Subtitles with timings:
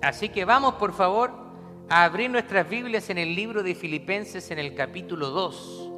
[0.00, 1.32] Así que vamos, por favor,
[1.88, 5.92] a abrir nuestras Biblias en el libro de Filipenses en el capítulo 2.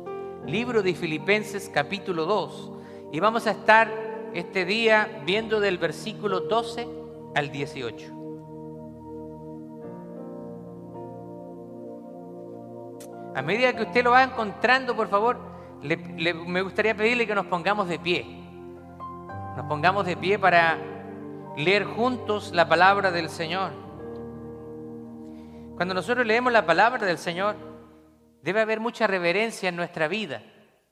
[0.47, 2.73] Libro de Filipenses capítulo 2.
[3.13, 3.93] Y vamos a estar
[4.33, 6.89] este día viendo del versículo 12
[7.35, 8.07] al 18.
[13.35, 15.39] A medida que usted lo va encontrando, por favor,
[15.83, 18.25] me gustaría pedirle que nos pongamos de pie.
[19.57, 20.79] Nos pongamos de pie para
[21.57, 23.90] leer juntos la palabra del Señor.
[25.81, 27.57] Cuando nosotros leemos la palabra del Señor,
[28.43, 30.43] debe haber mucha reverencia en nuestra vida.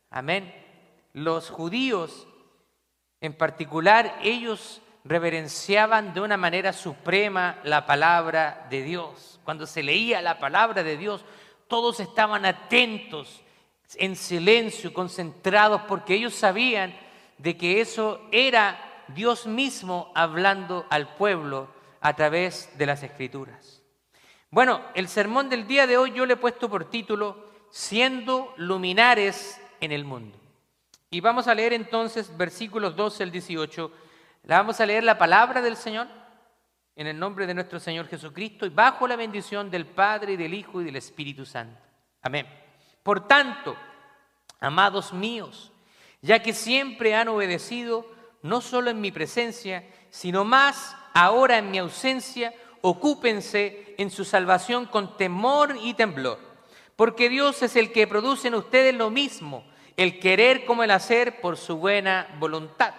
[0.09, 0.51] Amén.
[1.13, 2.27] Los judíos,
[3.21, 9.39] en particular, ellos reverenciaban de una manera suprema la palabra de Dios.
[9.45, 11.23] Cuando se leía la palabra de Dios,
[11.67, 13.43] todos estaban atentos,
[13.97, 16.95] en silencio, concentrados, porque ellos sabían
[17.37, 21.69] de que eso era Dios mismo hablando al pueblo
[22.01, 23.78] a través de las escrituras.
[24.51, 29.61] Bueno, el sermón del día de hoy yo le he puesto por título Siendo luminares
[29.81, 30.39] en el mundo.
[31.11, 33.93] Y vamos a leer entonces versículos 12 al 18.
[34.45, 36.09] La vamos a leer la palabra del Señor
[36.97, 40.55] en el nombre de nuestro Señor Jesucristo y bajo la bendición del Padre y del
[40.55, 41.79] Hijo y del Espíritu Santo.
[42.23, 42.47] Amén.
[43.03, 43.77] Por tanto,
[44.61, 45.71] amados míos,
[46.23, 48.11] ya que siempre han obedecido,
[48.43, 54.87] no solo en mi presencia, sino más ahora en mi ausencia, ocúpense en su salvación
[54.87, 56.39] con temor y temblor,
[56.97, 59.65] porque Dios es el que produce en ustedes lo mismo,
[59.97, 62.95] el querer como el hacer por su buena voluntad.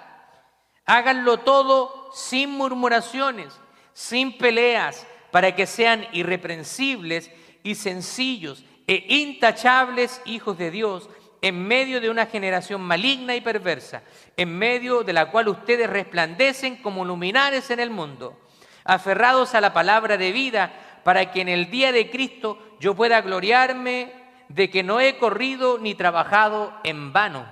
[0.86, 3.54] Háganlo todo sin murmuraciones,
[3.94, 7.32] sin peleas, para que sean irreprensibles
[7.64, 11.10] y sencillos e intachables hijos de Dios
[11.42, 14.02] en medio de una generación maligna y perversa,
[14.36, 18.38] en medio de la cual ustedes resplandecen como luminares en el mundo
[18.84, 23.22] aferrados a la palabra de vida, para que en el día de Cristo yo pueda
[23.22, 24.12] gloriarme
[24.50, 27.46] de que no he corrido ni trabajado en vano.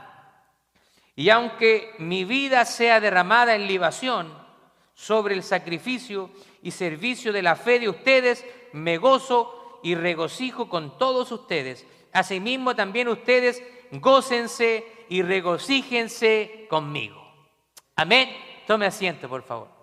[1.15, 4.32] Y aunque mi vida sea derramada en libación
[4.93, 6.30] sobre el sacrificio
[6.61, 11.86] y servicio de la fe de ustedes, me gozo y regocijo con todos ustedes.
[12.14, 17.23] Asimismo también ustedes gócense y regocíjense conmigo.
[17.95, 18.30] Amén.
[18.65, 19.77] Tome asiento, por favor.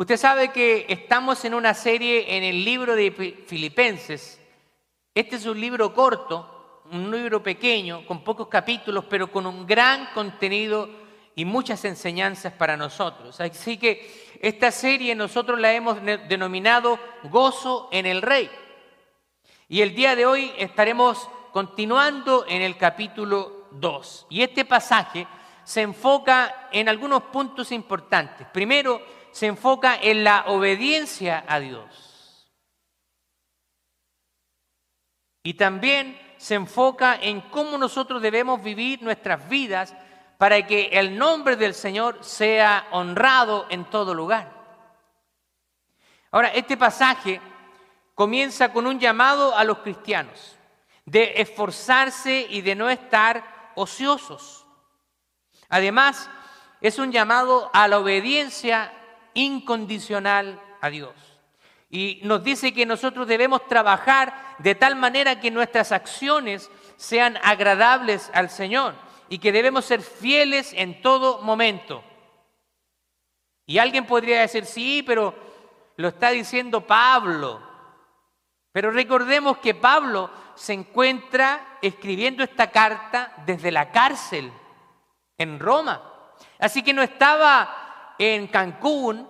[0.00, 3.10] Usted sabe que estamos en una serie en el libro de
[3.46, 4.40] Filipenses.
[5.14, 10.06] Este es un libro corto, un libro pequeño, con pocos capítulos, pero con un gran
[10.14, 10.88] contenido
[11.34, 13.38] y muchas enseñanzas para nosotros.
[13.42, 18.50] Así que esta serie nosotros la hemos denominado Gozo en el Rey.
[19.68, 24.28] Y el día de hoy estaremos continuando en el capítulo 2.
[24.30, 25.26] Y este pasaje
[25.62, 28.46] se enfoca en algunos puntos importantes.
[28.50, 32.50] Primero, se enfoca en la obediencia a Dios.
[35.42, 39.94] Y también se enfoca en cómo nosotros debemos vivir nuestras vidas
[40.38, 44.50] para que el nombre del Señor sea honrado en todo lugar.
[46.30, 47.40] Ahora, este pasaje
[48.14, 50.56] comienza con un llamado a los cristianos
[51.04, 54.64] de esforzarse y de no estar ociosos.
[55.68, 56.30] Además,
[56.80, 58.92] es un llamado a la obediencia
[59.34, 61.14] incondicional a Dios.
[61.88, 68.30] Y nos dice que nosotros debemos trabajar de tal manera que nuestras acciones sean agradables
[68.32, 68.94] al Señor
[69.28, 72.04] y que debemos ser fieles en todo momento.
[73.66, 75.34] Y alguien podría decir, sí, pero
[75.96, 77.60] lo está diciendo Pablo.
[78.72, 84.52] Pero recordemos que Pablo se encuentra escribiendo esta carta desde la cárcel
[85.38, 86.02] en Roma.
[86.58, 87.89] Así que no estaba
[88.20, 89.26] en Cancún,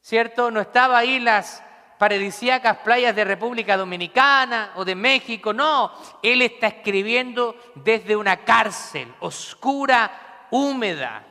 [0.00, 0.50] ¿cierto?
[0.50, 1.62] No estaba ahí las
[1.98, 5.92] paradisíacas playas de República Dominicana o de México, no,
[6.22, 11.26] él está escribiendo desde una cárcel oscura, húmeda,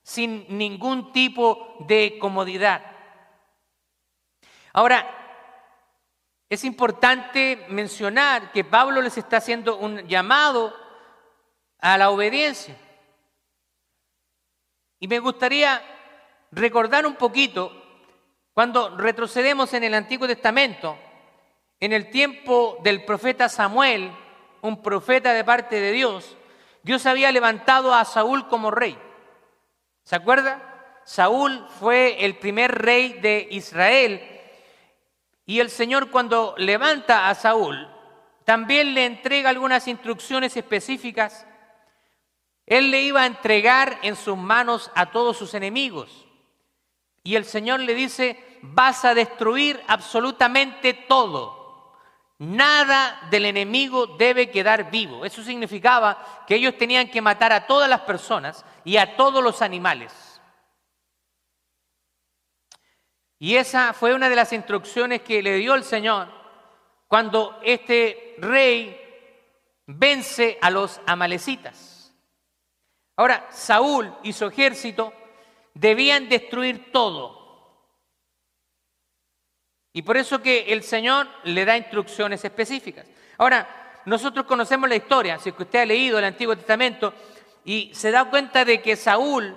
[0.00, 2.82] sin ningún tipo de comodidad.
[4.72, 5.14] Ahora,
[6.48, 10.72] es importante mencionar que Pablo les está haciendo un llamado
[11.80, 12.76] a la obediencia.
[15.00, 15.82] Y me gustaría
[16.50, 17.72] recordar un poquito
[18.52, 20.98] cuando retrocedemos en el Antiguo Testamento,
[21.80, 24.10] en el tiempo del profeta Samuel,
[24.62, 26.36] un profeta de parte de Dios,
[26.82, 28.98] Dios había levantado a Saúl como rey.
[30.04, 31.00] ¿Se acuerda?
[31.04, 34.22] Saúl fue el primer rey de Israel
[35.46, 37.88] y el Señor cuando levanta a Saúl
[38.48, 41.46] también le entrega algunas instrucciones específicas.
[42.64, 46.27] Él le iba a entregar en sus manos a todos sus enemigos.
[47.22, 51.96] Y el Señor le dice, vas a destruir absolutamente todo.
[52.38, 55.24] Nada del enemigo debe quedar vivo.
[55.24, 59.60] Eso significaba que ellos tenían que matar a todas las personas y a todos los
[59.60, 60.40] animales.
[63.40, 66.28] Y esa fue una de las instrucciones que le dio el Señor
[67.06, 69.00] cuando este rey
[69.86, 72.14] vence a los amalecitas.
[73.16, 75.12] Ahora, Saúl y su ejército
[75.78, 77.38] debían destruir todo.
[79.92, 83.06] Y por eso que el Señor le da instrucciones específicas.
[83.38, 87.14] Ahora, nosotros conocemos la historia, si usted ha leído el Antiguo Testamento
[87.64, 89.56] y se da cuenta de que Saúl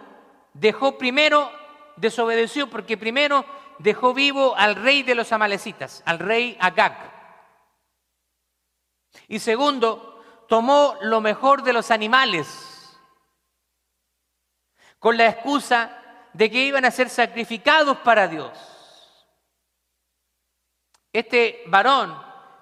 [0.54, 1.52] dejó primero,
[1.96, 3.46] desobedeció, porque primero
[3.80, 7.12] dejó vivo al rey de los amalecitas, al rey Agag.
[9.28, 13.00] Y segundo, tomó lo mejor de los animales,
[15.00, 16.01] con la excusa
[16.34, 18.52] de que iban a ser sacrificados para Dios.
[21.14, 22.18] Este varón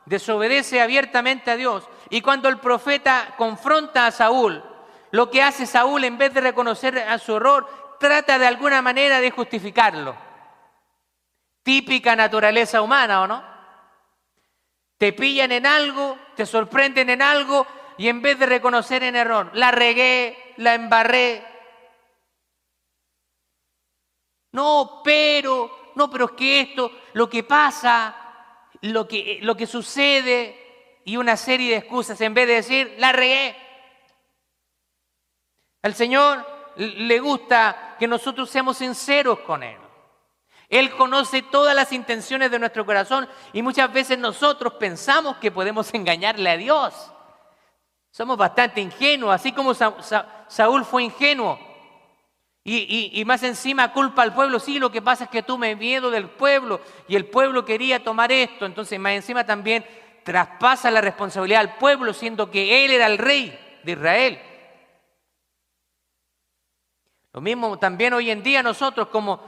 [0.05, 4.63] desobedece abiertamente a Dios y cuando el profeta confronta a Saúl,
[5.11, 9.21] lo que hace Saúl en vez de reconocer a su error, trata de alguna manera
[9.21, 10.15] de justificarlo.
[11.63, 13.43] Típica naturaleza humana, ¿o no?
[14.97, 17.65] Te pillan en algo, te sorprenden en algo
[17.97, 21.45] y en vez de reconocer en error, la regué, la embarré.
[24.51, 28.15] No, pero, no, pero es que esto, lo que pasa,
[28.81, 33.11] lo que, lo que sucede y una serie de excusas en vez de decir, la
[33.11, 33.55] regué.
[35.81, 39.77] Al Señor le gusta que nosotros seamos sinceros con Él.
[40.69, 45.93] Él conoce todas las intenciones de nuestro corazón y muchas veces nosotros pensamos que podemos
[45.93, 47.11] engañarle a Dios.
[48.11, 51.59] Somos bastante ingenuos, así como Saúl fue ingenuo.
[52.63, 54.59] Y, más encima culpa al pueblo.
[54.59, 58.31] Sí, lo que pasa es que tuve miedo del pueblo y el pueblo quería tomar
[58.31, 58.65] esto.
[58.65, 59.85] Entonces, más encima también
[60.23, 64.41] traspasa la responsabilidad al pueblo, siendo que él era el rey de Israel.
[67.33, 69.41] Lo mismo también hoy en día nosotros como,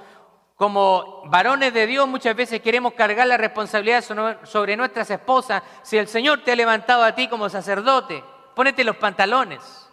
[0.55, 4.03] como varones de Dios muchas veces queremos cargar la responsabilidad
[4.43, 5.61] sobre nuestras esposas.
[5.83, 8.23] Si el Señor te ha levantado a ti como sacerdote,
[8.55, 9.89] Pónete los pantalones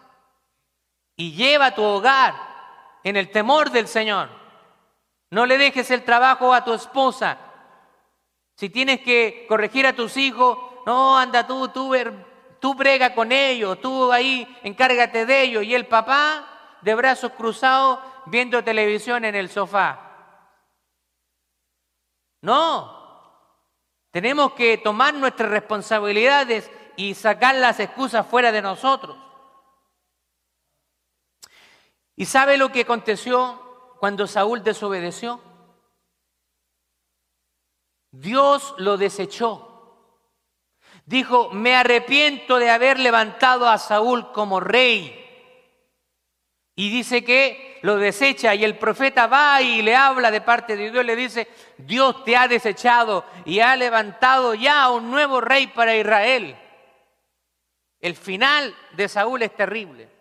[1.15, 2.35] y lleva tu hogar
[3.03, 4.29] en el temor del Señor.
[5.31, 7.37] No le dejes el trabajo a tu esposa.
[8.55, 11.93] Si tienes que corregir a tus hijos, no, anda tú, tú,
[12.59, 15.63] tú brega con ellos, tú ahí encárgate de ellos.
[15.63, 20.05] Y el papá de brazos cruzados viendo televisión en el sofá.
[22.41, 22.99] No,
[24.11, 29.17] tenemos que tomar nuestras responsabilidades y sacar las excusas fuera de nosotros.
[32.19, 35.39] ¿Y sabe lo que aconteció cuando Saúl desobedeció?
[38.11, 40.19] Dios lo desechó.
[41.05, 45.15] Dijo, me arrepiento de haber levantado a Saúl como rey.
[46.75, 50.91] Y dice que lo desecha y el profeta va y le habla de parte de
[50.91, 55.95] Dios, le dice, Dios te ha desechado y ha levantado ya un nuevo rey para
[55.95, 56.57] Israel.
[58.01, 60.18] El final de Saúl es terrible.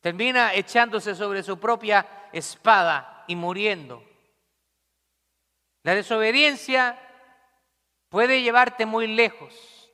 [0.00, 4.04] Termina echándose sobre su propia espada y muriendo.
[5.82, 6.98] La desobediencia
[8.08, 9.90] puede llevarte muy lejos.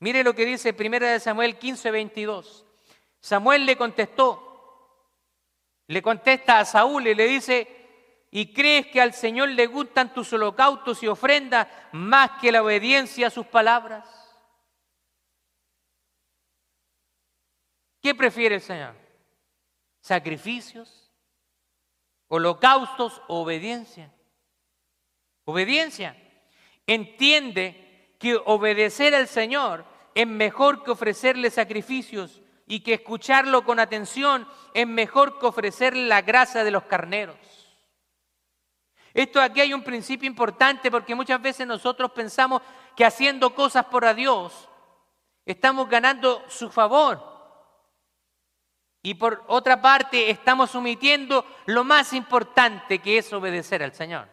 [0.00, 2.66] Mire lo que dice 1 Samuel 15, 22.
[3.20, 5.08] Samuel le contestó,
[5.86, 7.82] le contesta a Saúl y le dice,
[8.32, 13.28] y crees que al Señor le gustan tus holocaustos y ofrendas más que la obediencia
[13.28, 14.21] a sus palabras?
[18.02, 18.94] ¿Qué prefiere el Señor?
[20.00, 21.12] ¿Sacrificios?
[22.26, 24.12] ¿Holocaustos obediencia?
[25.44, 26.16] Obediencia.
[26.86, 34.48] Entiende que obedecer al Señor es mejor que ofrecerle sacrificios y que escucharlo con atención
[34.74, 37.36] es mejor que ofrecerle la grasa de los carneros.
[39.14, 42.62] Esto aquí hay un principio importante porque muchas veces nosotros pensamos
[42.96, 44.68] que haciendo cosas por a Dios
[45.44, 47.31] estamos ganando su favor.
[49.02, 54.28] Y por otra parte estamos omitiendo lo más importante que es obedecer al Señor.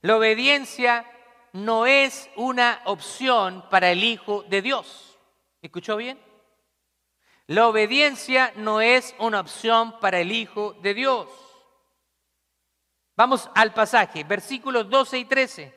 [0.00, 1.04] La obediencia
[1.52, 5.18] no es una opción para el Hijo de Dios.
[5.60, 6.18] ¿Escuchó bien?
[7.46, 11.28] La obediencia no es una opción para el Hijo de Dios.
[13.16, 15.74] Vamos al pasaje, versículos 12 y 13.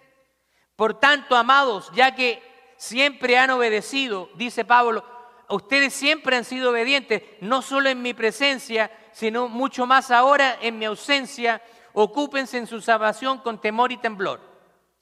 [0.75, 2.41] Por tanto, amados, ya que
[2.77, 5.03] siempre han obedecido, dice Pablo,
[5.51, 10.79] ustedes siempre han sido obedientes, no solo en mi presencia, sino mucho más ahora en
[10.79, 11.61] mi ausencia.
[11.93, 14.39] Ocúpense en su salvación con temor y temblor.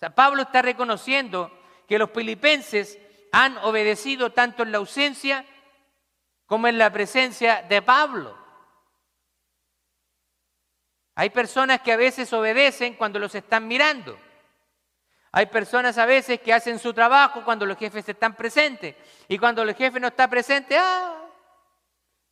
[0.02, 1.52] O Pablo está reconociendo
[1.88, 2.98] que los filipenses
[3.32, 5.46] han obedecido tanto en la ausencia
[6.46, 8.38] como en la presencia de Pablo.
[11.16, 14.18] Hay personas que a veces obedecen cuando los están mirando.
[15.32, 18.96] Hay personas a veces que hacen su trabajo cuando los jefes están presentes.
[19.28, 21.16] Y cuando el jefe no está presente, ¡ah!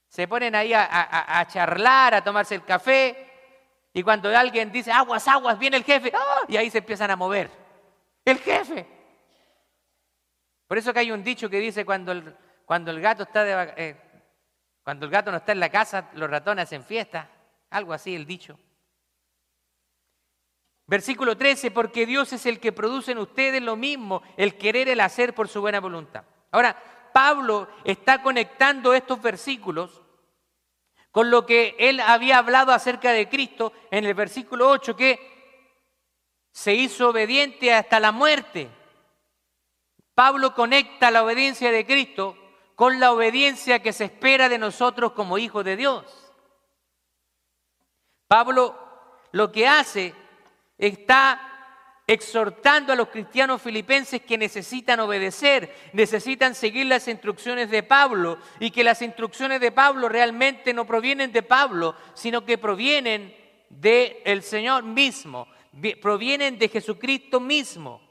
[0.08, 3.25] se ponen ahí a, charlar, a tomarse el café.
[3.94, 6.42] Y cuando alguien dice, aguas, aguas, viene el jefe, ¡ah!
[6.48, 7.51] y ahí se empiezan a mover.
[8.25, 8.88] El jefe.
[10.68, 12.36] Por eso que hay un dicho que dice, cuando el,
[12.66, 13.96] cuando el gato está de, eh,
[14.84, 17.30] cuando el gato no está en la casa, los ratones hacen fiesta.
[17.70, 18.58] Algo así el dicho.
[20.88, 25.01] Versículo 13, porque Dios es el que produce en ustedes lo mismo, el querer, el
[25.01, 26.24] hacer por su buena voluntad.
[26.50, 26.82] Ahora,
[27.13, 30.01] Pablo está conectando estos versículos
[31.12, 35.20] con lo que él había hablado acerca de Cristo en el versículo 8, que
[36.51, 38.70] se hizo obediente hasta la muerte.
[40.15, 42.38] Pablo conecta la obediencia de Cristo
[42.75, 46.32] con la obediencia que se espera de nosotros como hijos de Dios.
[48.27, 48.77] Pablo
[49.32, 50.13] lo que hace
[50.77, 51.48] está
[52.07, 58.72] exhortando a los cristianos filipenses que necesitan obedecer, necesitan seguir las instrucciones de Pablo y
[58.72, 63.36] que las instrucciones de Pablo realmente no provienen de Pablo, sino que provienen
[63.69, 65.50] del Señor mismo,
[66.01, 68.01] provienen de Jesucristo mismo.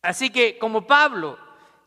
[0.00, 1.38] Así que como Pablo,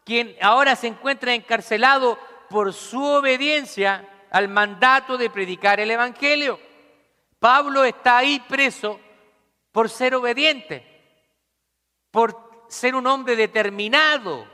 [0.06, 2.20] quien ahora se encuentra encarcelado
[2.52, 6.60] por su obediencia al mandato de predicar el Evangelio,
[7.44, 9.02] Pablo está ahí preso
[9.74, 10.82] por ser obediente,
[12.10, 14.48] por ser un hombre determinado.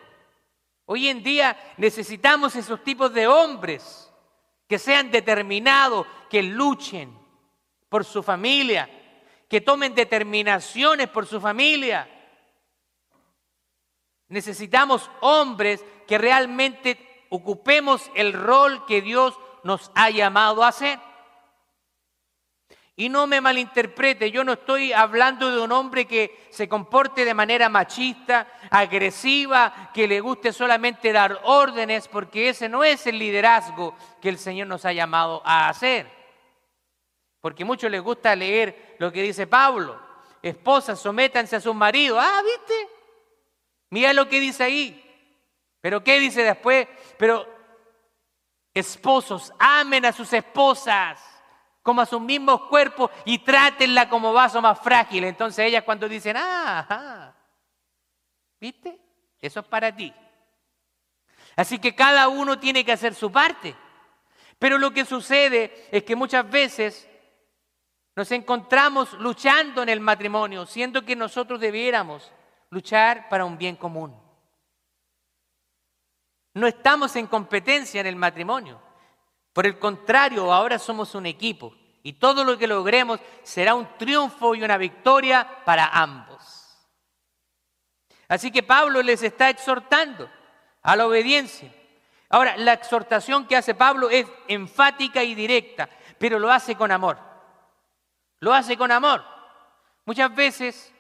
[0.86, 4.12] Hoy en día necesitamos esos tipos de hombres
[4.68, 7.16] que sean determinados, que luchen
[7.90, 8.90] por su familia,
[9.48, 12.10] que tomen determinaciones por su familia.
[14.30, 21.00] Necesitamos hombres que realmente ocupemos el rol que Dios nos ha llamado a hacer.
[23.00, 27.34] Y no me malinterprete, yo no estoy hablando de un hombre que se comporte de
[27.34, 33.96] manera machista, agresiva, que le guste solamente dar órdenes, porque ese no es el liderazgo
[34.22, 36.12] que el Señor nos ha llamado a hacer.
[37.40, 39.98] Porque muchos les gusta leer lo que dice Pablo.
[40.42, 42.20] Esposas, sométanse a sus maridos.
[42.22, 42.90] Ah, ¿viste?
[43.92, 45.32] Mira lo que dice ahí.
[45.80, 46.86] Pero ¿qué dice después?
[47.18, 47.48] Pero
[48.74, 51.39] esposos, amen a sus esposas
[51.90, 55.24] como a sus mismos cuerpos y trátenla como vaso más frágil.
[55.24, 57.34] Entonces ellas cuando dicen, ah,
[58.62, 59.02] ¿viste?
[59.42, 60.14] Eso es para ti.
[61.56, 63.76] Así que cada uno tiene que hacer su parte.
[64.60, 67.10] Pero lo que sucede es que muchas veces
[68.16, 72.32] nos encontramos luchando en el matrimonio, siendo que nosotros debiéramos
[72.70, 74.16] luchar para un bien común.
[76.54, 78.80] No estamos en competencia en el matrimonio.
[79.54, 84.56] Por el contrario, ahora somos un equipo y todo lo que logremos será un triunfo
[84.56, 86.40] y una victoria para ambos.
[88.28, 90.30] Así que Pablo les está exhortando
[90.82, 91.74] a la obediencia.
[92.30, 95.90] Ahora, la exhortación que hace Pablo es enfática y directa,
[96.20, 97.18] pero lo hace con amor.
[98.40, 99.24] Lo hace con amor.
[100.06, 100.94] Muchas veces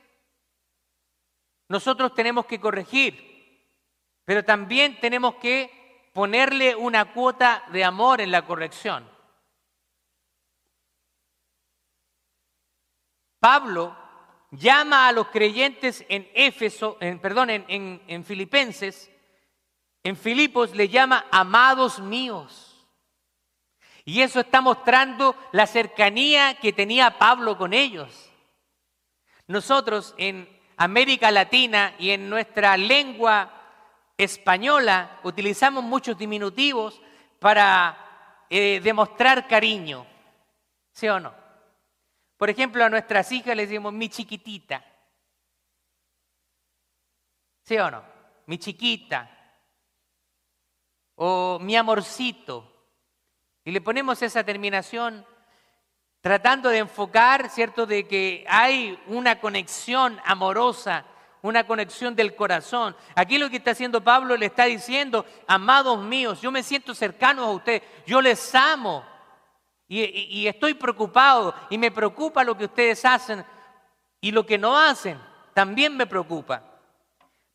[1.67, 3.63] nosotros tenemos que corregir,
[4.25, 9.07] pero también tenemos que ponerle una cuota de amor en la corrección.
[13.39, 13.95] Pablo
[14.51, 19.11] llama a los creyentes en Éfeso, en, perdón, en, en Filipenses,
[20.03, 22.87] en Filipos le llama amados míos.
[24.05, 28.31] Y eso está mostrando la cercanía que tenía Pablo con ellos.
[29.47, 33.51] Nosotros en América Latina y en nuestra lengua
[34.17, 37.01] española utilizamos muchos diminutivos
[37.39, 40.05] para eh, demostrar cariño,
[40.93, 41.33] ¿sí o no?
[42.39, 44.81] Por ejemplo, a nuestras hijas les decimos mi chiquitita,
[47.65, 48.01] ¿sí o no?
[48.45, 49.29] Mi chiquita,
[51.15, 52.63] o mi amorcito.
[53.65, 55.25] Y le ponemos esa terminación
[56.21, 61.05] tratando de enfocar, ¿cierto?, de que hay una conexión amorosa
[61.41, 62.95] una conexión del corazón.
[63.15, 67.45] Aquí lo que está haciendo Pablo le está diciendo, amados míos, yo me siento cercano
[67.45, 69.05] a ustedes, yo les amo
[69.91, 73.43] y, estoy preocupado y me preocupa lo que ustedes hacen
[74.21, 75.19] y lo que no hacen,
[75.55, 76.63] también me preocupa.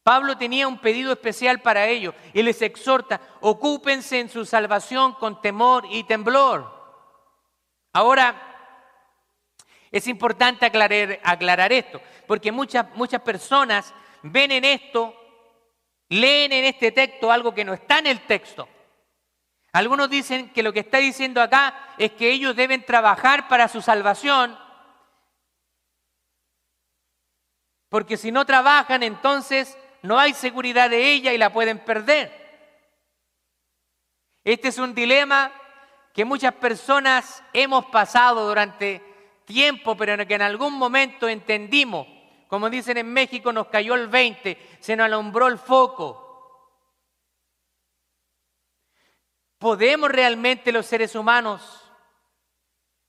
[0.03, 5.41] Pablo tenía un pedido especial para ellos y les exhorta, ocúpense en su salvación con
[5.41, 6.75] temor y temblor.
[7.93, 8.35] Ahora,
[9.93, 15.15] es importante aclarar, aclarar esto, porque muchas, muchas personas ven en esto,
[16.09, 18.69] leen en este texto algo que no está en el texto.
[19.75, 23.83] Algunos dicen que lo que está diciendo acá es que ellos deben trabajar para su
[23.83, 24.57] salvación,
[27.89, 32.31] porque si no trabajan entonces no hay seguridad de ella y la pueden perder.
[34.45, 35.51] Este es un dilema
[36.13, 39.03] que muchas personas hemos pasado durante
[39.45, 42.07] tiempo, pero que en algún momento entendimos.
[42.47, 46.24] Como dicen en México, nos cayó el 20, se nos alumbró el foco.
[49.65, 51.91] ¿Podemos realmente los seres humanos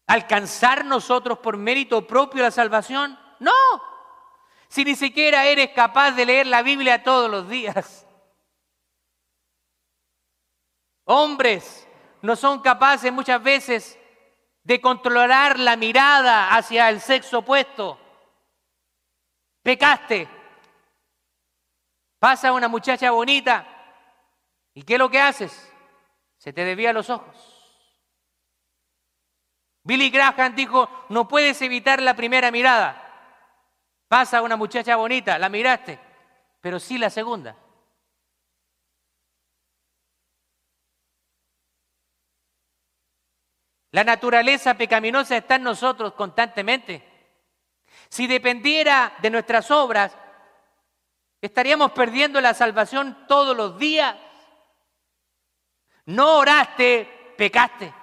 [0.08, 3.20] alcanzar nosotros por mérito propio la salvación?
[3.42, 3.52] No.
[4.70, 8.08] Si ni siquiera eres capaz de leer la Biblia todos los días.
[11.04, 11.90] Hombres
[12.22, 14.00] no son capaces muchas veces
[14.64, 18.00] de controlar la mirada hacia el sexo opuesto.
[19.62, 20.30] Pecaste.
[22.18, 23.68] Pasa una muchacha bonita.
[24.74, 25.75] ¿Y qué es lo que haces?
[26.46, 27.36] Se te desvía los ojos.
[29.82, 33.02] Billy Graham dijo, no puedes evitar la primera mirada.
[34.08, 36.00] Pasa una muchacha bonita, la miraste,
[36.62, 37.58] pero sí la segunda.
[43.90, 47.32] La naturaleza pecaminosa está en nosotros constantemente.
[48.08, 50.16] Si dependiera de nuestras obras,
[51.42, 54.16] estaríamos perdiendo la salvación todos los días.
[56.06, 57.94] No oraste, pecaste.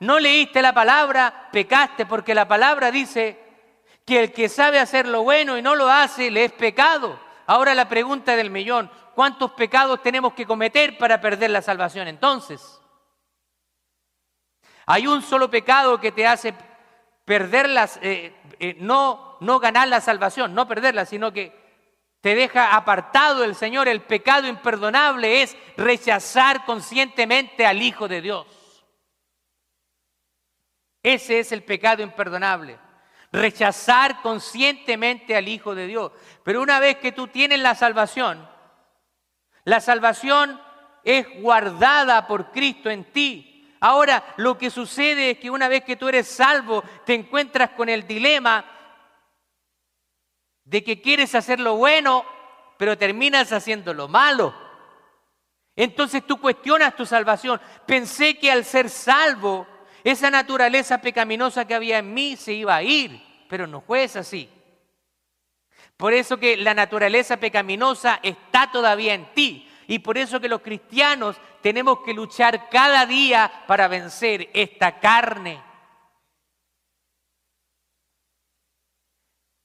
[0.00, 3.38] No leíste la palabra, pecaste, porque la palabra dice
[4.04, 7.20] que el que sabe hacer lo bueno y no lo hace, le es pecado.
[7.46, 12.80] Ahora la pregunta del millón, ¿cuántos pecados tenemos que cometer para perder la salvación entonces?
[14.86, 16.52] Hay un solo pecado que te hace
[17.24, 21.61] perder eh, eh, no, no ganar la salvación, no perderla, sino que
[22.22, 23.88] te deja apartado del Señor.
[23.88, 28.46] El pecado imperdonable es rechazar conscientemente al Hijo de Dios.
[31.02, 32.78] Ese es el pecado imperdonable.
[33.32, 36.12] Rechazar conscientemente al Hijo de Dios.
[36.44, 38.48] Pero una vez que tú tienes la salvación,
[39.64, 40.60] la salvación
[41.02, 43.76] es guardada por Cristo en ti.
[43.80, 47.88] Ahora, lo que sucede es que una vez que tú eres salvo, te encuentras con
[47.88, 48.64] el dilema
[50.72, 52.24] de que quieres hacer lo bueno,
[52.78, 54.54] pero terminas haciendo lo malo.
[55.76, 57.60] Entonces tú cuestionas tu salvación.
[57.84, 59.66] Pensé que al ser salvo,
[60.02, 64.48] esa naturaleza pecaminosa que había en mí se iba a ir, pero no fue así.
[65.98, 69.68] Por eso que la naturaleza pecaminosa está todavía en ti.
[69.88, 75.62] Y por eso que los cristianos tenemos que luchar cada día para vencer esta carne.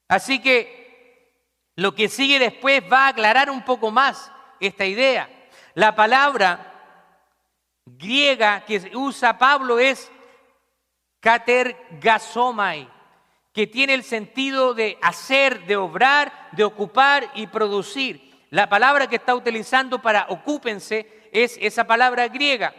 [0.09, 0.86] Así que
[1.77, 5.29] lo que sigue después va a aclarar un poco más esta idea.
[5.75, 6.73] La palabra
[7.85, 10.11] griega que usa Pablo es
[11.19, 12.89] katergasomai,
[13.53, 18.27] que tiene el sentido de hacer, de obrar, de ocupar y producir.
[18.49, 22.73] La palabra que está utilizando para ocúpense es esa palabra griega.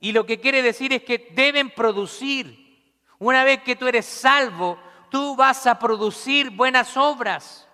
[0.00, 2.96] Y lo que quiere decir es que deben producir.
[3.18, 4.78] Una vez que tú eres salvo,
[5.10, 7.66] tú vas a producir buenas obras.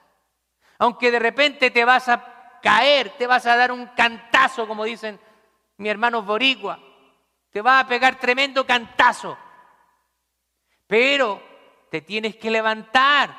[0.78, 5.18] Aunque de repente te vas a caer, te vas a dar un cantazo, como dicen
[5.78, 6.78] mi hermano boricua.
[7.50, 9.38] Te va a pegar tremendo cantazo.
[10.86, 11.42] Pero
[11.90, 13.36] te tienes que levantar,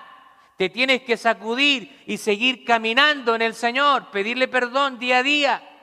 [0.57, 5.76] te tienes que sacudir y seguir caminando en el Señor, pedirle perdón día a día.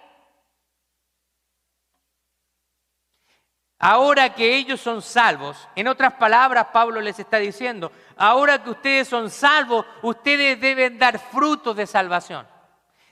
[3.86, 9.06] Ahora que ellos son salvos, en otras palabras Pablo les está diciendo, ahora que ustedes
[9.06, 12.48] son salvos, ustedes deben dar frutos de salvación.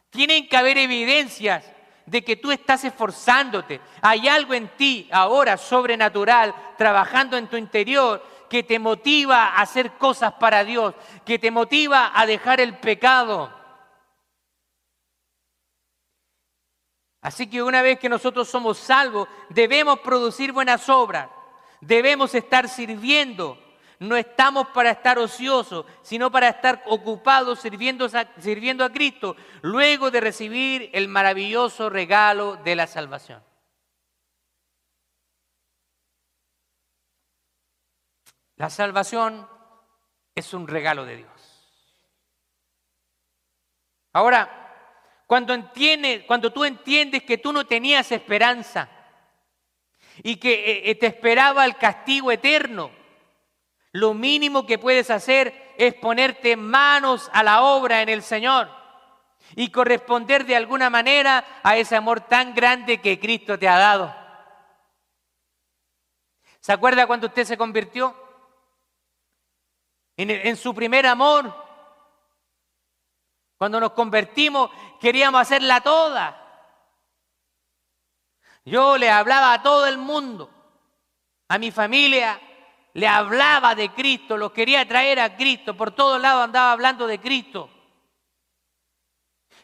[0.08, 1.62] Tienen que haber evidencias
[2.06, 3.82] de que tú estás esforzándote.
[4.00, 9.90] Hay algo en ti ahora sobrenatural, trabajando en tu interior, que te motiva a hacer
[9.98, 10.94] cosas para Dios,
[11.26, 13.61] que te motiva a dejar el pecado.
[17.22, 21.30] Así que una vez que nosotros somos salvos, debemos producir buenas obras,
[21.80, 23.58] debemos estar sirviendo.
[24.00, 28.04] No estamos para estar ociosos, sino para estar ocupados sirviendo
[28.84, 33.40] a, Cristo, luego de recibir el maravilloso regalo de la salvación.
[38.56, 39.48] La salvación
[40.34, 41.30] es un regalo de Dios.
[44.12, 44.61] Ahora,
[45.32, 45.54] Cuando,
[46.26, 48.90] cuando tú entiendes que tú no tenías esperanza
[50.22, 52.90] y que eh, eh, te esperaba el castigo eterno,
[53.92, 58.68] lo mínimo que puedes hacer es ponerte manos a la obra en el Señor
[59.56, 64.14] y corresponder de alguna manera a ese amor tan grande que Cristo te ha dado.
[66.60, 68.14] ¿Se acuerda cuando usted se convirtió?
[70.14, 71.62] En su primer amor,
[73.62, 76.38] cuando nos convertimos, queríamos hacerla toda.
[78.64, 80.48] Yo le hablaba a todo el mundo,
[81.48, 82.40] a mi familia,
[82.94, 87.20] le hablaba de Cristo, los quería traer a Cristo, por todos lados andaba hablando de
[87.20, 87.68] Cristo.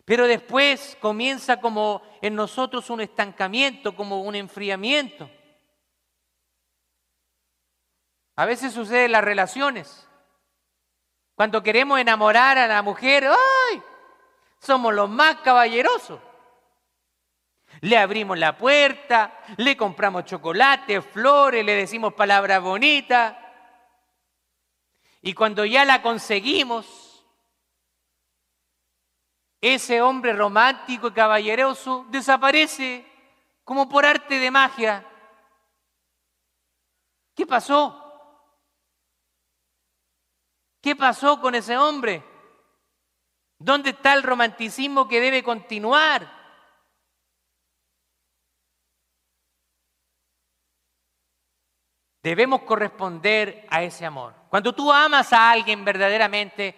[0.05, 5.31] Pero después comienza como en nosotros un estancamiento, como un enfriamiento.
[8.35, 10.09] A veces sucede en las relaciones.
[11.37, 13.83] Cuando queremos enamorar a la mujer, ¡ay!
[14.59, 16.21] Somos los más caballerosos.
[17.81, 23.37] Le abrimos la puerta, le compramos chocolate, flores, le decimos palabras bonitas.
[25.23, 27.27] Y cuando ya la conseguimos,
[29.61, 33.05] ese hombre romántico y caballeroso desaparece
[33.65, 35.05] como por arte de magia.
[37.35, 38.05] ¿Qué pasó?
[40.81, 42.25] ¿Qué pasó con ese hombre?
[43.59, 46.39] ¿Dónde está el romanticismo que debe continuar?
[52.23, 54.35] Debemos corresponder a ese amor.
[54.49, 56.75] Cuando tú amas a alguien verdaderamente,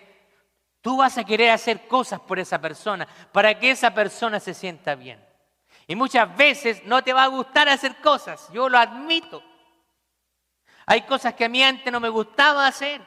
[0.81, 4.95] tú vas a querer hacer cosas por esa persona para que esa persona se sienta
[4.95, 5.23] bien.
[5.87, 9.43] Y muchas veces no te va a gustar hacer cosas, yo lo admito.
[10.87, 13.03] Hay cosas que a mí antes no me gustaba hacer.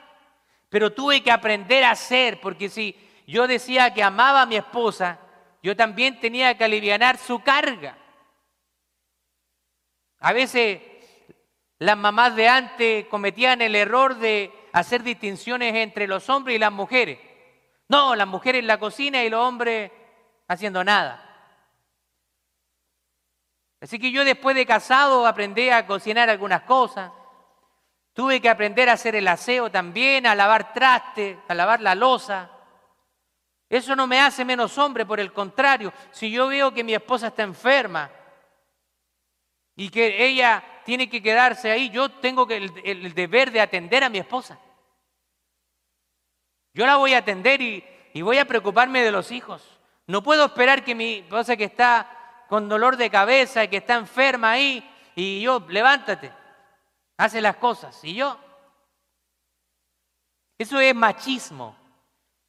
[0.70, 5.20] Pero tuve que aprender a hacer, porque si yo decía que amaba a mi esposa,
[5.62, 7.98] yo también tenía que aliviar su carga.
[10.20, 10.82] A veces
[11.80, 16.72] las mamás de antes cometían el error de hacer distinciones entre los hombres y las
[16.72, 17.20] mujeres.
[17.90, 19.92] No, las mujeres en la cocina y los hombres
[20.48, 21.20] haciendo nada.
[23.82, 27.12] Así que yo después de casado aprendí a cocinar algunas cosas.
[28.14, 32.50] Tuve que aprender a hacer el aseo también, a lavar traste, a lavar la losa.
[33.74, 37.30] Eso no me hace menos hombre, por el contrario, si yo veo que mi esposa
[37.30, 38.12] está enferma
[39.76, 44.20] y que ella tiene que quedarse ahí, yo tengo el, deber de atender a mi
[44.20, 44.60] esposa.
[46.76, 47.84] Yo la voy a atender y,
[48.14, 49.80] y voy a preocuparme de los hijos.
[50.06, 53.96] No puedo esperar que mi esposa que está con dolor de cabeza y que está
[53.96, 56.32] enferma ahí y yo, levántate
[57.18, 58.04] hace las cosas.
[58.04, 58.38] ¿Y yo?
[60.60, 61.76] Eso es machismo.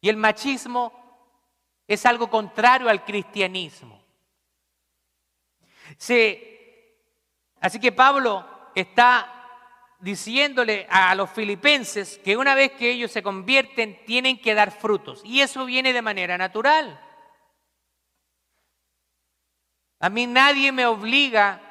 [0.01, 1.04] Y el machismo
[1.87, 4.03] es algo contrario al cristianismo.
[7.59, 9.31] así que Pablo está
[9.99, 15.21] diciéndole a los filipenses que una vez que ellos se convierten tienen que dar frutos.
[15.23, 17.01] Y eso viene de manera natural.
[19.99, 21.61] A mí nadie me obliga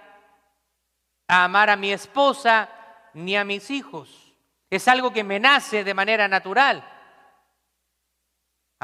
[1.28, 2.68] a amar a mi esposa,
[3.14, 4.34] ni a mis hijos.
[4.70, 6.84] Es algo que me nace de manera natural.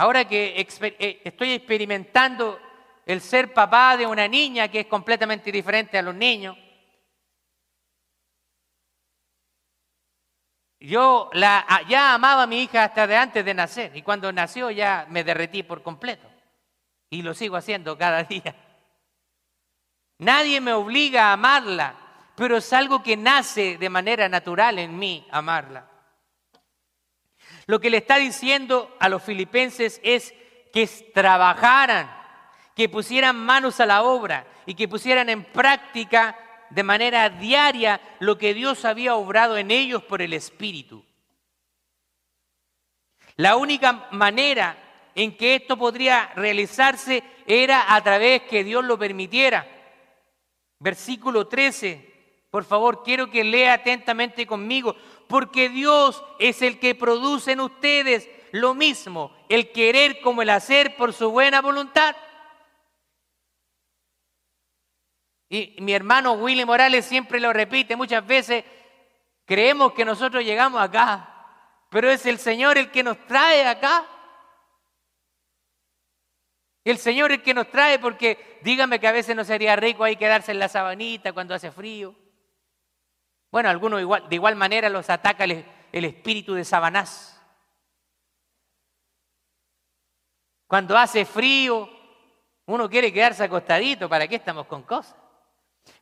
[0.00, 2.58] Ahora que eh, estoy experimentando
[3.04, 6.56] el ser papá de una niña que es completamente diferente a los niños,
[10.80, 15.06] yo ya amaba a mi hija hasta de antes de nacer y cuando nació ya
[15.10, 16.26] me derretí por completo
[17.10, 18.56] y lo sigo haciendo cada día.
[20.16, 21.94] Nadie me obliga a amarla,
[22.36, 25.89] pero es algo que nace de manera natural en mí, amarla.
[27.70, 30.34] Lo que le está diciendo a los filipenses es
[30.72, 32.10] que trabajaran,
[32.74, 36.36] que pusieran manos a la obra y que pusieran en práctica
[36.70, 41.04] de manera diaria lo que Dios había obrado en ellos por el Espíritu.
[43.36, 44.76] La única manera
[45.14, 49.64] en que esto podría realizarse era a través que Dios lo permitiera.
[50.80, 52.10] Versículo 13
[52.50, 54.96] por favor, quiero que lea atentamente conmigo,
[55.30, 60.96] porque Dios es el que produce en ustedes lo mismo, el querer como el hacer
[60.96, 62.16] por su buena voluntad.
[65.48, 68.64] Y mi hermano Willy Morales siempre lo repite muchas veces,
[69.44, 71.28] creemos que nosotros llegamos acá,
[71.90, 74.04] pero es el Señor el que nos trae acá.
[76.82, 80.16] El Señor el que nos trae porque dígame que a veces no sería rico ahí
[80.16, 82.16] quedarse en la sabanita cuando hace frío.
[83.50, 87.40] Bueno, algunos igual, de igual manera los ataca el, espíritu de Sabanás.
[90.66, 91.88] Cuando hace frío,
[92.66, 95.16] Uno quiere quedarse acostadito, ¿para qué estamos con cosas?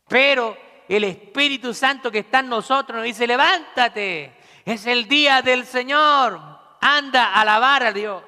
[0.07, 0.55] Pero
[0.87, 6.39] el Espíritu Santo que está en nosotros nos dice, levántate, es el día del Señor,
[6.83, 8.23] anda a alabar a Dios.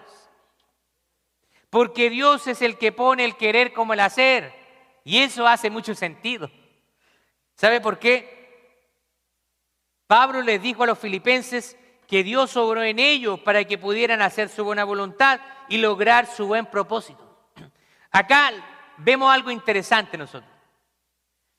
[1.69, 4.55] Porque Dios es el que pone el querer como el hacer.
[5.05, 6.51] Y eso hace mucho sentido.
[7.55, 8.40] ¿Sabe por qué?
[10.11, 14.49] Pablo les dijo a los filipenses que Dios obró en ellos para que pudieran hacer
[14.49, 17.49] su buena voluntad y lograr su buen propósito.
[18.11, 18.51] Acá
[18.97, 20.51] vemos algo interesante nosotros.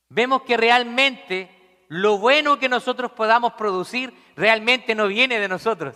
[0.10, 5.96] Vemos que realmente lo bueno que nosotros podamos producir realmente no viene de nosotros.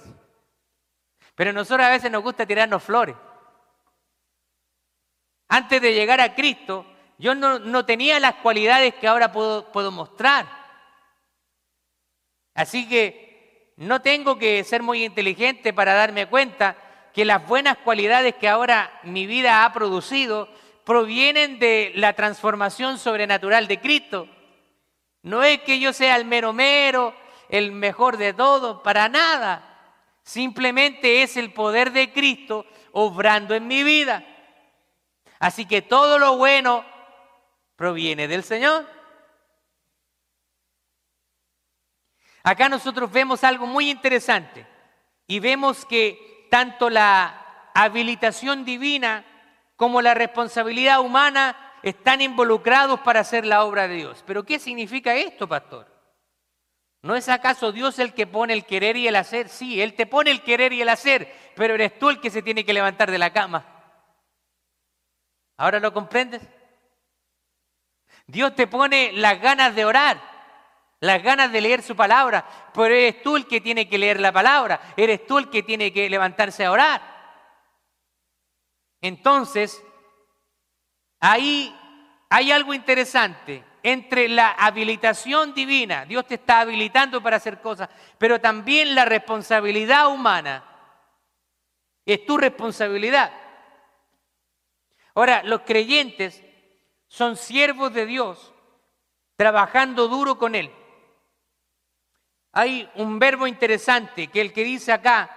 [1.36, 3.18] Pero nosotros a veces nos gusta tirarnos flores.
[5.50, 6.86] Antes de llegar a Cristo,
[7.18, 10.55] yo no, tenía las cualidades que ahora puedo mostrar.
[12.56, 16.78] Así que no tengo que ser muy inteligente para darme cuenta
[17.14, 20.50] que las buenas cualidades que ahora mi vida ha producido
[20.86, 24.28] provienen de la transformación sobrenatural de Cristo.
[25.22, 27.14] No es que yo sea el mero mero,
[27.50, 29.72] el mejor de todo, para nada.
[30.24, 34.24] Simplemente es el poder de Cristo obrando en mi vida.
[35.40, 36.86] Así que todo lo bueno
[37.76, 38.95] proviene del Señor.
[42.46, 44.68] Acá nosotros vemos algo muy interesante
[45.26, 49.26] y vemos que tanto la habilitación divina
[49.76, 54.24] como la responsabilidad humana están involucrados para hacer la obra de Dios.
[54.28, 55.92] Pero ¿qué significa esto, pastor?
[57.02, 59.50] ¿No es acaso Dios el que pone el querer y el hacer?
[59.50, 62.44] Sí, Él te pone el querer y el hacer, pero eres tú el que se
[62.44, 63.66] tiene que levantar de la cama.
[65.58, 66.44] ¿Ahora lo comprendes?
[68.28, 70.35] Dios te pone las ganas de orar,
[71.00, 74.32] las ganas de leer su palabra, pero eres tú el que tiene que leer la
[74.32, 77.02] palabra, eres tú el que tiene que levantarse a orar.
[79.02, 79.84] Entonces,
[81.20, 81.76] ahí
[82.30, 88.42] hay algo interesante entre la habilitación divina, Dios te está habilitando para hacer cosas, pero
[88.42, 90.64] también la responsabilidad humana.
[92.04, 93.32] Es tu responsabilidad.
[95.14, 96.44] Ahora, los creyentes
[97.08, 98.54] son siervos de Dios,
[99.36, 100.72] trabajando duro con Él.
[102.58, 105.30] Hay un verbo interesante que el que dice acá,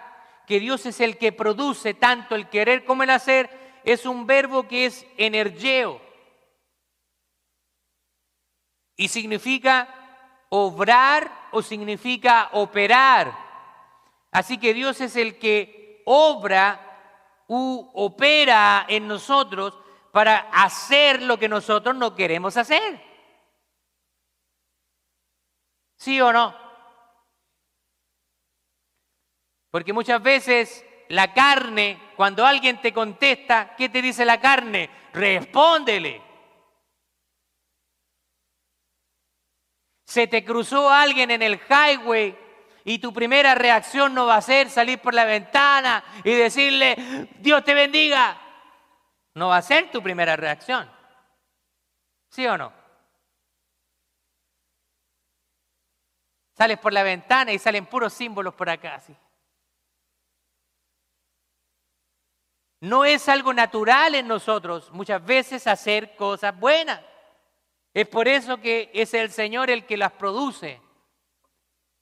[0.46, 3.50] que Dios es el que produce tanto el querer como el hacer,
[3.83, 6.00] es un verbo que es energeo
[8.96, 9.88] y significa
[10.48, 13.37] obrar o significa operar.
[14.31, 19.76] Así que Dios es el que obra u opera en nosotros
[20.12, 23.02] para hacer lo que nosotros no queremos hacer.
[25.96, 26.67] ¿Sí o no?
[29.70, 34.90] Porque muchas veces la carne, cuando alguien te contesta, ¿qué te dice la carne?
[35.12, 36.22] Respóndele.
[40.07, 42.37] Se te cruzó alguien en el highway
[42.85, 47.62] y tu primera reacción no va a ser salir por la ventana y decirle, Dios
[47.62, 48.40] te bendiga.
[49.35, 50.90] No va a ser tu primera reacción.
[52.31, 52.72] ¿Sí o no?
[56.57, 59.00] Sales por la ventana y salen puros símbolos por acá.
[62.80, 67.00] No es algo natural en nosotros muchas veces hacer cosas buenas.
[67.92, 70.80] Es por eso que es el Señor el que las produce.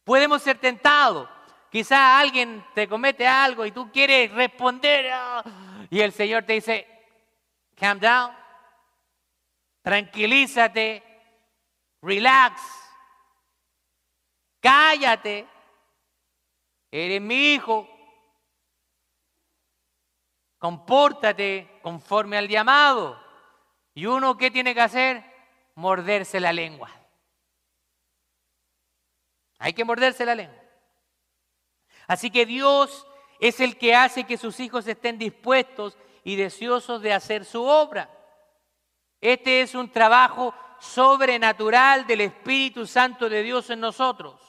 [0.04, 1.28] Podemos ser tentados.
[1.70, 5.42] Quizá alguien te comete algo y tú quieres responder ah,
[5.90, 6.86] y el Señor te dice,
[7.74, 8.32] calm down,
[9.82, 11.02] tranquilízate,
[12.00, 12.62] relax,
[14.60, 15.46] cállate,
[16.90, 17.88] eres mi hijo,
[20.58, 23.20] compórtate conforme al llamado.
[23.94, 25.36] ¿Y uno qué tiene que hacer?
[25.76, 26.90] morderse la lengua.
[29.58, 30.62] Hay que morderse la lengua.
[32.06, 33.06] Así que Dios
[33.40, 38.10] es el que hace que sus hijos estén dispuestos y deseosos de hacer su obra.
[39.20, 44.40] Este es un trabajo sobrenatural del Espíritu Santo de Dios en nosotros.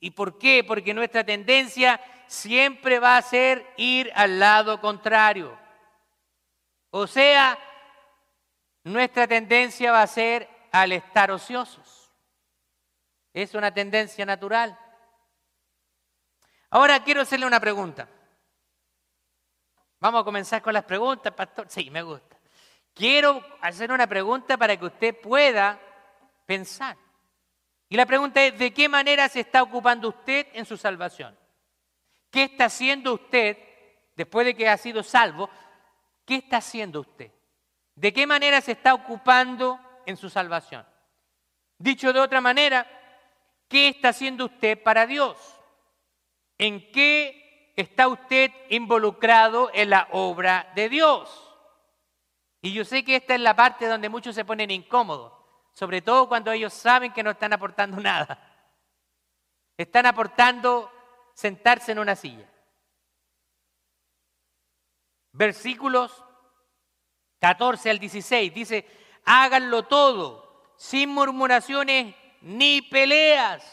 [0.00, 0.64] ¿Y por qué?
[0.64, 2.00] Porque nuestra tendencia
[2.32, 5.58] siempre va a ser ir al lado contrario.
[6.90, 7.58] O sea,
[8.84, 12.10] nuestra tendencia va a ser al estar ociosos.
[13.34, 14.78] Es una tendencia natural.
[16.70, 18.08] Ahora quiero hacerle una pregunta.
[20.00, 21.66] Vamos a comenzar con las preguntas, pastor.
[21.68, 22.38] Sí, me gusta.
[22.94, 25.78] Quiero hacer una pregunta para que usted pueda
[26.46, 26.96] pensar.
[27.90, 31.41] Y la pregunta es, ¿de qué manera se está ocupando usted en su salvación?
[32.32, 33.58] ¿Qué está haciendo usted
[34.16, 35.50] después de que ha sido salvo?
[36.24, 37.30] ¿Qué está haciendo usted?
[37.94, 40.86] ¿De qué manera se está ocupando en su salvación?
[41.76, 42.86] Dicho de otra manera,
[43.68, 45.36] ¿qué está haciendo usted para Dios?
[46.56, 51.50] ¿En qué está usted involucrado en la obra de Dios?
[52.62, 55.34] Y yo sé que esta es la parte donde muchos se ponen incómodos,
[55.72, 58.38] sobre todo cuando ellos saben que no están aportando nada.
[59.76, 60.91] Están aportando
[61.34, 62.48] sentarse en una silla.
[65.32, 66.24] Versículos
[67.40, 68.86] 14 al 16 dice,
[69.24, 73.64] háganlo todo, sin murmuraciones ni peleas,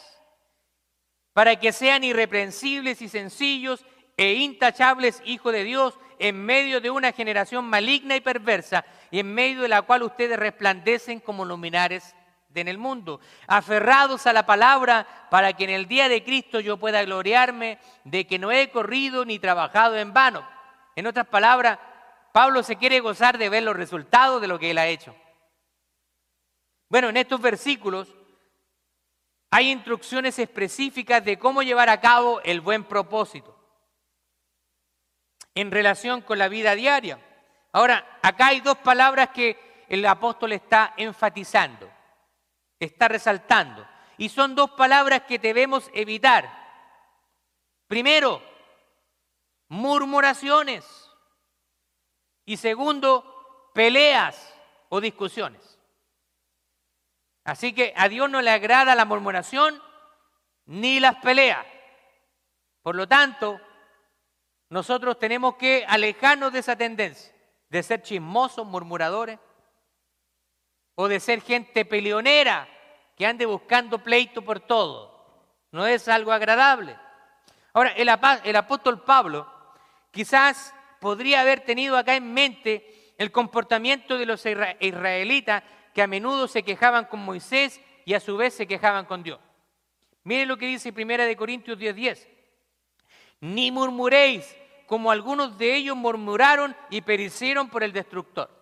[1.33, 3.85] para que sean irreprensibles y sencillos
[4.17, 9.33] e intachables hijos de Dios en medio de una generación maligna y perversa y en
[9.33, 12.15] medio de la cual ustedes resplandecen como luminares
[12.55, 16.77] en el mundo, aferrados a la palabra para que en el día de Cristo yo
[16.77, 20.47] pueda gloriarme de que no he corrido ni trabajado en vano.
[20.95, 21.79] En otras palabras,
[22.31, 25.15] Pablo se quiere gozar de ver los resultados de lo que él ha hecho.
[26.89, 28.07] Bueno, en estos versículos
[29.51, 33.55] hay instrucciones específicas de cómo llevar a cabo el buen propósito
[35.55, 37.19] en relación con la vida diaria.
[37.71, 41.88] Ahora, acá hay dos palabras que el apóstol está enfatizando,
[42.79, 43.87] está resaltando,
[44.17, 46.49] y son dos palabras que debemos evitar.
[47.87, 48.41] Primero,
[49.69, 50.85] murmuraciones.
[52.45, 54.53] Y segundo, peleas
[54.89, 55.79] o discusiones.
[57.45, 59.81] Así que a Dios no le agrada la murmuración
[60.65, 61.65] ni las peleas.
[62.81, 63.59] Por lo tanto,
[64.69, 67.33] nosotros tenemos que alejarnos de esa tendencia,
[67.69, 69.39] de ser chismosos, murmuradores,
[71.01, 72.67] o de ser gente peleonera
[73.15, 75.15] que ande buscando pleito por todo.
[75.71, 76.93] No es algo agradable.
[77.71, 78.09] Ahora, el,
[78.43, 79.49] el apóstol Pablo
[80.11, 86.49] quizás podría haber tenido acá en mente el comportamiento de los israelitas que a menudo
[86.49, 89.39] se quejaban con Moisés y a su vez se quejaban con Dios.
[90.25, 91.93] Mire lo que dice 1 Corintios 10:10.
[91.93, 92.29] 10.
[93.39, 94.53] Ni murmuréis
[94.85, 98.58] como algunos de ellos murmuraron y perecieron por el destructor.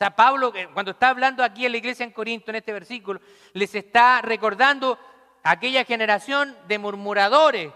[0.00, 3.20] Sea, Pablo, eh, cuando está hablando aquí en la iglesia en Corinto, en este versículo,
[3.52, 4.98] les está recordando
[5.42, 7.70] aquella generación de murmuradores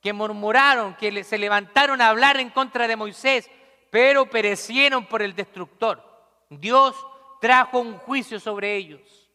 [0.00, 3.50] que murmuraron, que se levantaron a hablar en contra de Moisés,
[3.90, 6.02] pero perecieron por el destructor.
[6.48, 6.96] Dios
[7.42, 9.30] trajo un juicio sobre ellos.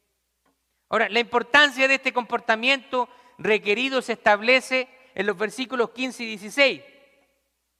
[0.89, 3.07] Ahora, la importancia de este comportamiento
[3.37, 6.81] requerido se establece en los versículos 15 y 16.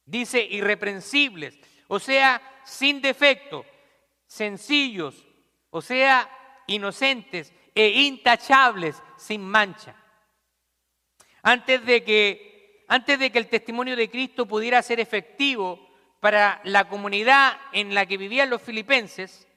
[0.06, 3.66] Dice irreprensibles, o sea, sin defecto,
[4.28, 5.26] sencillos,
[5.70, 6.30] o sea,
[6.68, 9.96] inocentes e intachables, sin mancha.
[11.44, 15.80] Antes de que, antes de que el testimonio de Cristo pudiera ser efectivo
[16.20, 19.48] para la comunidad en la que vivían los filipenses,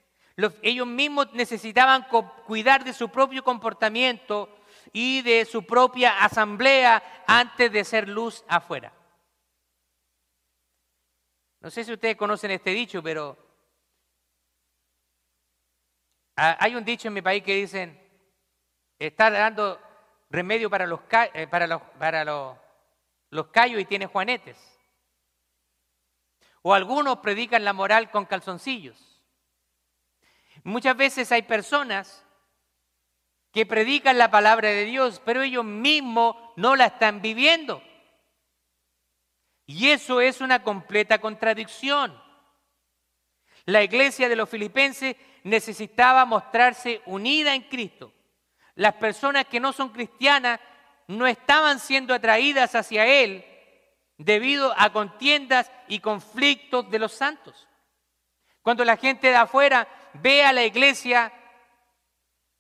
[0.63, 2.07] ellos mismos necesitaban
[2.47, 4.55] cuidar de su propio comportamiento
[4.93, 8.93] y de su propia asamblea antes de ser luz afuera.
[11.61, 13.48] No sé si ustedes conocen este dicho, pero
[16.39, 18.01] hay un dicho en mi país que dicen,
[18.99, 19.81] está dando
[20.31, 21.01] remedio para los,
[21.35, 22.57] eh, para los, para los,
[23.31, 24.57] los callos y tiene juanetes.
[26.63, 29.21] O algunos predican la moral con calzoncillos.
[30.63, 32.25] Muchas veces hay personas
[33.53, 37.83] que predican la palabra de Dios, pero ellos mismos no la están viviendo.
[39.67, 42.21] Y eso es una completa contradicción.
[43.65, 45.17] La iglesia de los filipenses
[45.49, 48.13] necesitaba mostrarse unida en Cristo.
[48.75, 50.61] Las personas que no son cristianas
[51.09, 53.45] no estaban siendo atraídas hacia Él
[54.19, 57.67] debido a contiendas y conflictos de los santos.
[58.63, 61.33] Cuando la gente de afuera ve a la iglesia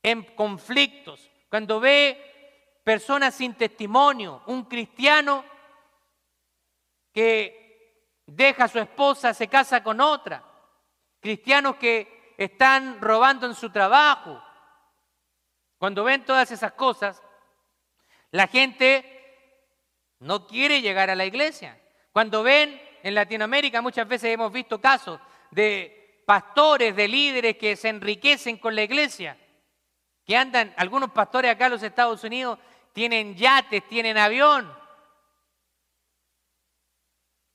[0.02, 5.44] en conflictos, cuando ve personas sin testimonio, un cristiano
[7.12, 10.42] que deja a su esposa, se casa con otra,
[11.20, 14.42] cristianos que están robando en su trabajo.
[15.76, 17.22] Cuando ven todas esas cosas,
[18.30, 19.04] la gente
[20.20, 21.78] no quiere llegar a la iglesia.
[22.12, 25.20] Cuando ven en Latinoamérica, muchas veces hemos visto casos
[25.50, 29.36] de pastores, de líderes que se enriquecen con la iglesia,
[30.24, 32.58] que andan, algunos pastores acá en los Estados Unidos
[32.92, 34.78] tienen yates, tienen avión,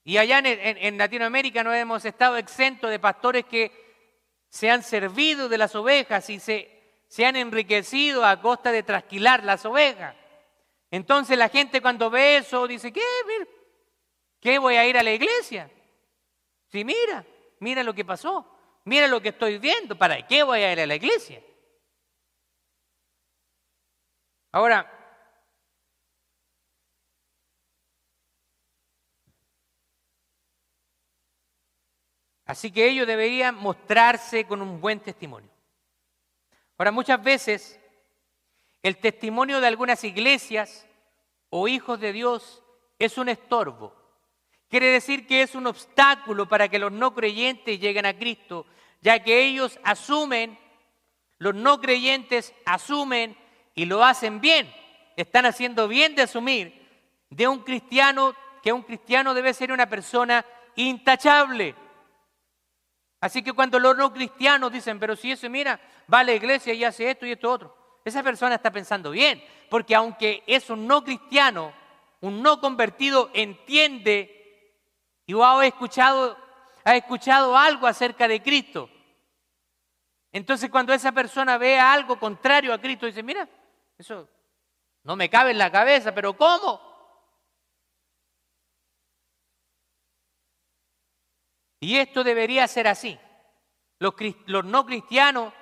[0.05, 3.82] y allá en, Latinoamérica no hemos estado exentos de pastores que
[4.54, 6.70] se han servido de las ovejas y se,
[7.08, 10.16] se han enriquecido a costa de trasquilar las ovejas.
[10.91, 13.01] Entonces la gente cuando ve eso dice, ¿qué?
[14.39, 15.72] ¿Qué voy a ir a la iglesia?
[16.72, 17.26] Sí, mira,
[17.62, 18.47] mira lo que pasó.
[18.84, 21.41] Mira lo que estoy viendo, ¿para qué voy a ir a la iglesia?
[24.51, 25.03] Ahora,
[32.46, 35.50] así que ellos deberían mostrarse con un buen testimonio.
[36.78, 37.80] Ahora, muchas veces
[38.82, 40.86] el testimonio de algunas iglesias
[41.50, 42.64] o hijos de Dios
[43.00, 43.96] es un estorbo.
[44.70, 48.66] Quiere decir que es un obstáculo para que los no creyentes lleguen a Cristo,
[49.02, 50.58] ya que ellos asumen,
[51.38, 53.38] los no creyentes asumen
[53.76, 54.74] y lo hacen bien.
[55.16, 56.84] Están haciendo bien de asumir
[57.30, 61.76] de un cristiano que un cristiano debe ser una persona intachable.
[63.24, 65.80] Así que cuando los no cristianos dicen, pero si ese mira,
[66.13, 69.41] va a la iglesia y hace esto y esto otro, esa persona está pensando bien,
[69.69, 71.71] porque aunque es un no cristiano,
[72.19, 74.76] un no convertido, entiende
[75.26, 76.38] y ha escuchado,
[76.84, 78.89] ha escuchado algo acerca de Cristo.
[80.34, 83.47] Entonces cuando esa persona ve algo contrario a Cristo, dice, mira,
[83.97, 84.28] eso
[85.03, 86.93] no me cabe en la cabeza, pero ¿cómo?
[91.84, 93.19] Y esto debería ser así.
[93.99, 95.53] Los, no cristianos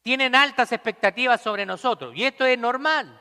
[0.00, 3.20] tienen altas expectativas sobre nosotros y esto es normal.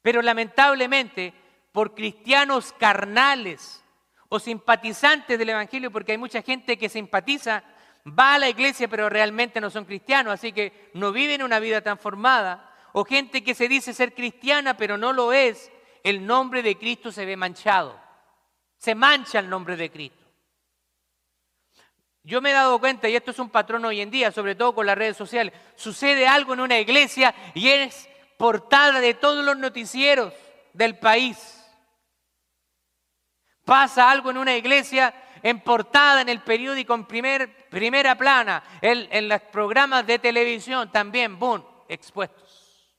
[0.00, 1.34] Pero lamentablemente,
[1.72, 3.84] por cristianos carnales
[4.28, 7.64] o simpatizantes del Evangelio, porque hay mucha gente que simpatiza,
[8.06, 11.80] va a la iglesia pero realmente no son cristianos, así que no viven una vida
[11.80, 15.72] transformada, o gente que se dice ser cristiana pero no lo es,
[16.04, 18.00] el nombre de Cristo se ve manchado.
[18.76, 20.21] Se mancha el nombre de Cristo.
[22.24, 24.74] Yo me he dado cuenta, y esto es un patrón hoy en día, sobre todo
[24.74, 28.08] con las redes sociales, sucede algo en una iglesia y es
[28.38, 30.32] portada de todos los noticieros
[30.72, 31.58] del país.
[33.64, 39.08] Pasa algo en una iglesia en portada en el periódico en primer, primera plana, en,
[39.10, 42.96] en los programas de televisión también, boom, expuestos.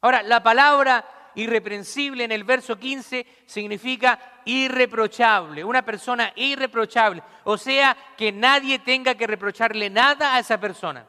[0.00, 7.22] Ahora, la palabra irreprensible en el verso 15 significa irreprochable, una persona irreprochable.
[7.44, 11.06] O sea, que nadie tenga que reprocharle nada a esa persona.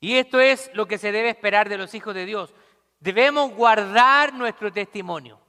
[0.00, 2.54] Y esto es lo que se debe esperar de los hijos de Dios.
[2.98, 5.40] Debemos guardar nuestro testimonio.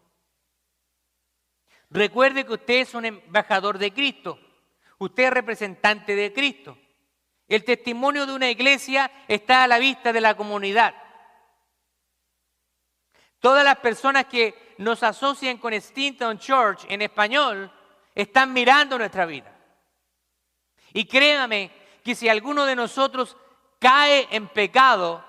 [1.89, 4.39] Recuerde que usted es un embajador de Cristo.
[4.98, 6.78] Usted es representante de Cristo.
[7.48, 10.96] El testimonio de una iglesia está a la vista de la comunidad.
[13.42, 17.72] Todas las personas que nos asocian con Stinton Church en español
[18.14, 19.52] están mirando nuestra vida.
[20.94, 21.72] Y créame
[22.04, 23.36] que si alguno de nosotros
[23.80, 25.26] cae en pecado,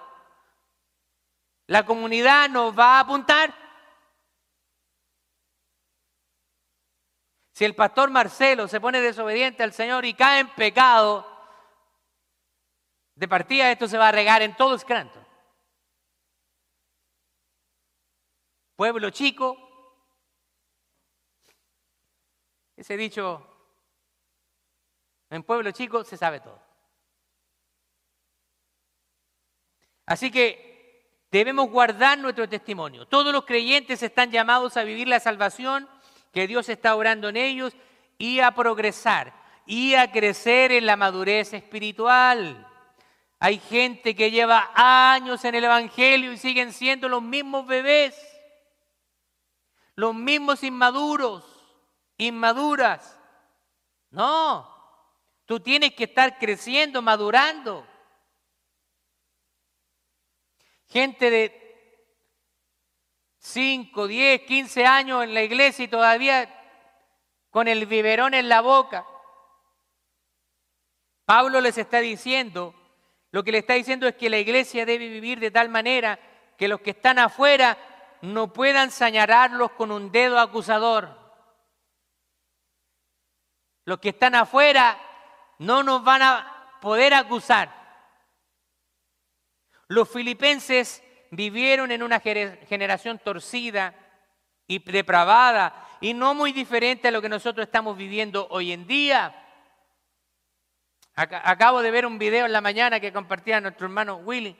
[1.69, 3.55] la comunidad nos va a apuntar.
[7.55, 11.27] Si el pastor Marcelo se pone desobediente al Señor y cae en pecado,
[13.15, 15.22] de partida esto se va a regar en todo Scranton.
[18.83, 19.57] Pueblo chico.
[22.76, 23.47] Ese dicho,
[25.30, 26.61] en pueblo chico se sabe todo.
[30.05, 33.07] Así que debemos guardar nuestro testimonio.
[33.07, 35.89] Todos los creyentes están llamados a vivir la salvación
[36.33, 37.76] que Dios está orando en ellos
[38.18, 39.33] y a progresar
[39.64, 42.66] y a crecer en la madurez espiritual.
[43.39, 48.32] Hay gente que lleva años en el Evangelio y siguen siendo los mismos bebés
[49.95, 51.45] los mismos inmaduros,
[52.16, 53.18] inmaduras.
[54.11, 54.68] No,
[55.47, 57.86] tú tienes que estar creciendo, madurando.
[60.88, 61.62] Gente de
[63.38, 66.49] 5, 10, 15 años en la iglesia y todavía
[67.51, 69.07] con el biberón en la boca.
[71.24, 72.74] Pablo les está diciendo,
[73.30, 76.18] lo que le está diciendo es que la iglesia debe vivir de tal manera
[76.59, 77.78] que los que están afuera
[78.23, 81.18] no puedan señalarlos con un dedo acusador.
[83.85, 84.99] Los que están afuera
[85.59, 87.83] no nos van a poder acusar.
[89.89, 91.03] Los filipenses
[91.33, 93.95] vivieron en una generación torcida
[94.66, 99.35] y depravada y no muy diferente a lo que nosotros estamos viviendo hoy en día.
[101.14, 104.57] Acabo de ver un video en la mañana que compartía nuestro hermano Willy.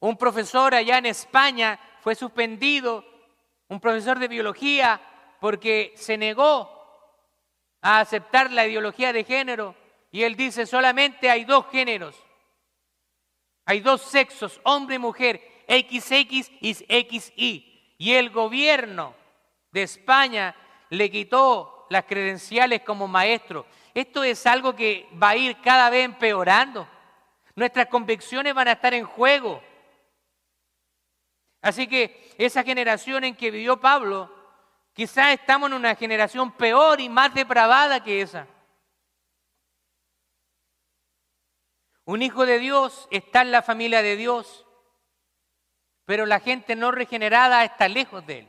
[0.00, 1.78] Un profesor allá en España
[2.08, 3.04] fue suspendido
[3.68, 4.98] un profesor de biología
[5.42, 6.66] porque se negó
[7.82, 9.74] a aceptar la ideología de género
[10.10, 12.16] y él dice solamente hay dos géneros,
[13.66, 17.94] hay dos sexos, hombre y mujer, XX y XY.
[17.98, 19.14] Y el gobierno
[19.70, 20.56] de España
[20.88, 23.66] le quitó las credenciales como maestro.
[23.92, 26.88] Esto es algo que va a ir cada vez empeorando.
[27.54, 29.67] Nuestras convicciones van a estar en juego.
[31.60, 34.32] Así que esa generación en que vivió Pablo,
[34.92, 38.46] quizás estamos en una generación peor y más depravada que esa.
[42.04, 44.64] Un hijo de Dios está en la familia de Dios,
[46.04, 48.48] pero la gente no regenerada está lejos de él.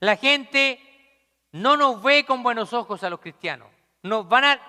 [0.00, 0.80] La gente
[1.52, 3.68] no nos ve con buenos ojos a los cristianos.
[4.02, 4.60] Nos van a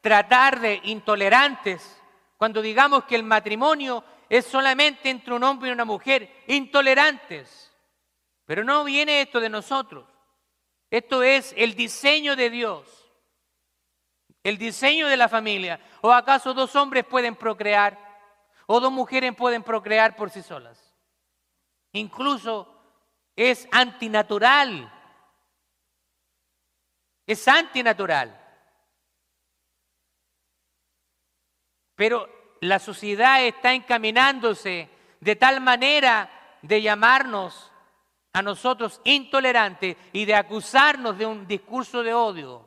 [0.00, 2.02] tratar de intolerantes
[2.36, 7.72] cuando digamos que el matrimonio es solamente entre un hombre y una mujer, intolerantes.
[8.46, 10.06] Pero no viene esto de nosotros.
[10.90, 13.10] Esto es el diseño de Dios,
[14.42, 15.80] el diseño de la familia.
[16.02, 17.98] ¿O acaso dos hombres pueden procrear?
[18.66, 20.94] ¿O dos mujeres pueden procrear por sí solas?
[21.92, 22.74] Incluso
[23.34, 24.90] es antinatural.
[27.26, 28.40] Es antinatural.
[31.94, 32.28] Pero
[32.64, 34.88] la sociedad está encaminándose
[35.20, 36.30] de tal manera
[36.62, 37.70] de llamarnos
[38.32, 42.66] a nosotros intolerantes y de acusarnos de un discurso de odio.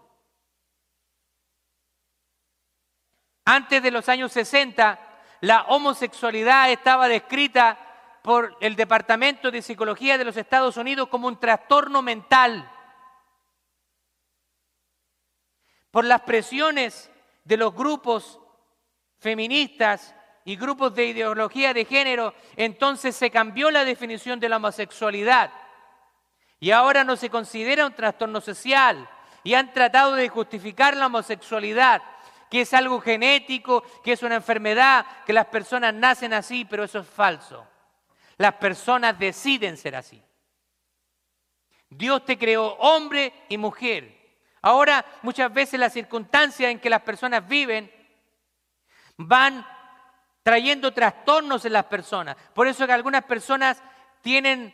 [3.45, 4.99] Antes de los años 60,
[5.41, 7.79] la homosexualidad estaba descrita
[8.21, 12.69] por el Departamento de Psicología de los Estados Unidos como un trastorno mental.
[15.89, 17.09] Por las presiones
[17.45, 18.39] de los grupos
[19.19, 20.13] feministas
[20.45, 25.51] y grupos de ideología de género, entonces se cambió la definición de la homosexualidad.
[26.59, 29.09] Y ahora no se considera un trastorno social.
[29.43, 32.01] Y han tratado de justificar la homosexualidad,
[32.49, 36.99] que es algo genético, que es una enfermedad, que las personas nacen así, pero eso
[36.99, 37.65] es falso.
[38.37, 40.21] Las personas deciden ser así.
[41.89, 44.15] Dios te creó hombre y mujer.
[44.61, 47.91] Ahora muchas veces las circunstancias en que las personas viven
[49.17, 49.65] van
[50.43, 52.37] trayendo trastornos en las personas.
[52.53, 53.81] Por eso que algunas personas
[54.21, 54.73] tienen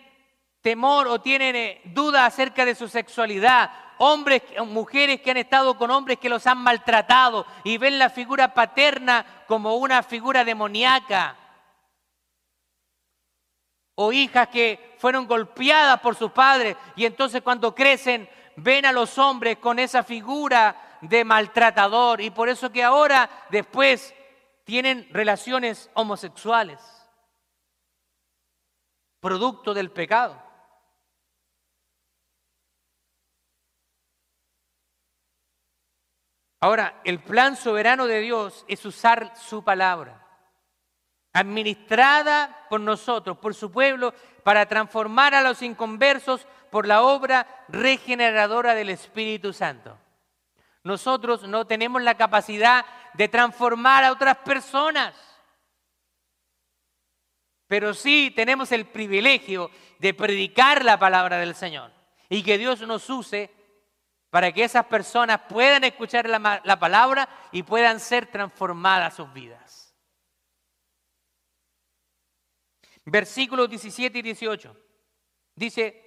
[0.61, 3.71] temor o tienen eh, duda acerca de su sexualidad.
[3.97, 8.53] Hombres, mujeres que han estado con hombres que los han maltratado y ven la figura
[8.53, 11.37] paterna como una figura demoníaca
[13.95, 19.17] o hijas que fueron golpeadas por sus padres y entonces cuando crecen ven a los
[19.17, 24.13] hombres con esa figura de maltratador y por eso que ahora después
[24.63, 26.79] tienen relaciones homosexuales,
[29.19, 30.41] producto del pecado.
[36.59, 40.23] Ahora, el plan soberano de Dios es usar su palabra
[41.33, 48.75] administrada por nosotros, por su pueblo, para transformar a los inconversos por la obra regeneradora
[48.75, 49.97] del Espíritu Santo.
[50.83, 55.15] Nosotros no tenemos la capacidad de transformar a otras personas,
[57.67, 61.91] pero sí tenemos el privilegio de predicar la palabra del Señor
[62.29, 63.49] y que Dios nos use
[64.29, 69.95] para que esas personas puedan escuchar la, la palabra y puedan ser transformadas sus vidas.
[73.05, 74.75] Versículos 17 y 18.
[75.55, 76.02] Dice,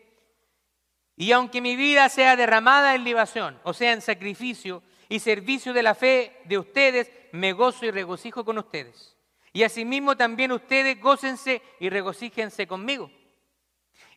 [1.16, 5.82] y aunque mi vida sea derramada en libación, o sea, en sacrificio y servicio de
[5.82, 9.16] la fe de ustedes, me gozo y regocijo con ustedes.
[9.52, 13.10] Y asimismo también ustedes gócense y regocíjense conmigo.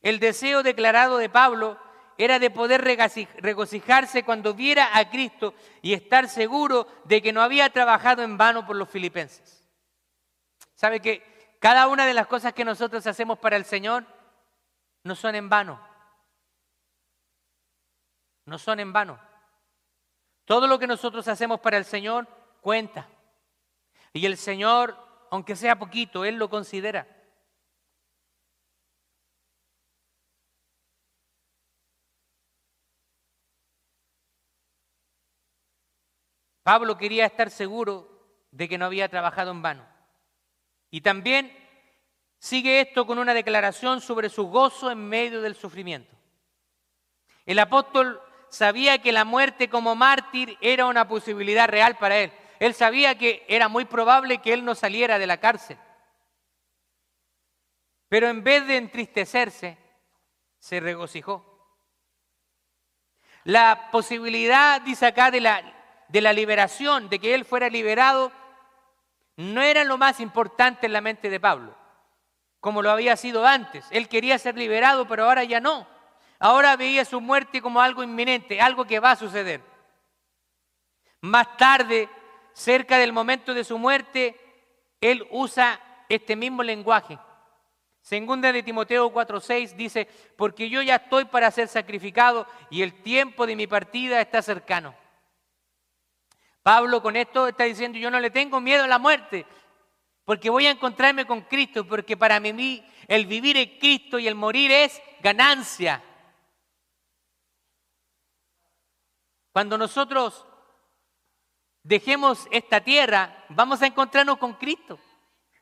[0.02, 1.78] El deseo declarado de Pablo
[2.18, 7.70] era de poder regocijarse cuando viera a Cristo y estar seguro de que no había
[7.70, 9.66] trabajado en vano por los filipenses.
[10.76, 11.24] ¿Sabe que
[11.60, 14.06] cada una de las cosas que nosotros hacemos para el Señor
[15.04, 15.89] no son en vano.
[18.50, 19.20] No son en vano.
[20.44, 22.28] Todo lo que nosotros hacemos para el Señor
[22.62, 23.08] cuenta.
[24.12, 24.98] Y el Señor,
[25.30, 27.08] aunque sea poquito, Él lo considera.
[36.64, 39.88] Pablo quería estar seguro de que no había trabajado en vano.
[40.90, 41.56] Y también
[42.40, 46.16] sigue esto con una declaración sobre su gozo en medio del sufrimiento.
[47.46, 48.20] El apóstol
[48.50, 52.32] sabía que la muerte como mártir era una posibilidad real para él.
[52.60, 55.78] Él sabía que era muy probable que él no saliera de la cárcel.
[58.10, 59.78] Pero en vez de entristecerse,
[60.60, 61.46] se regocijó.
[63.46, 65.62] La posibilidad, dice acá, de la,
[66.10, 68.32] de la liberación, de que él fuera liberado,
[69.38, 71.78] no era lo más importante en la mente de Pablo,
[72.60, 73.86] como lo había sido antes.
[73.92, 75.88] Él quería ser liberado, pero ahora ya no.
[76.40, 79.62] Ahora veía su muerte como algo inminente, algo que va a suceder.
[81.22, 82.10] Más tarde,
[82.54, 84.40] cerca del momento de su muerte,
[85.02, 87.20] él usa este mismo lenguaje.
[88.02, 93.46] Segunda de Timoteo 4:6 dice, porque yo ya estoy para ser sacrificado y el tiempo
[93.46, 94.96] de mi partida está cercano.
[96.64, 99.46] Pablo con esto está diciendo, yo no le tengo miedo a la muerte,
[100.24, 104.36] porque voy a encontrarme con Cristo, porque para mí el vivir es Cristo y el
[104.36, 106.02] morir es ganancia.
[109.60, 110.46] Cuando nosotros
[111.84, 114.98] dejemos esta tierra, vamos a encontrarnos con Cristo,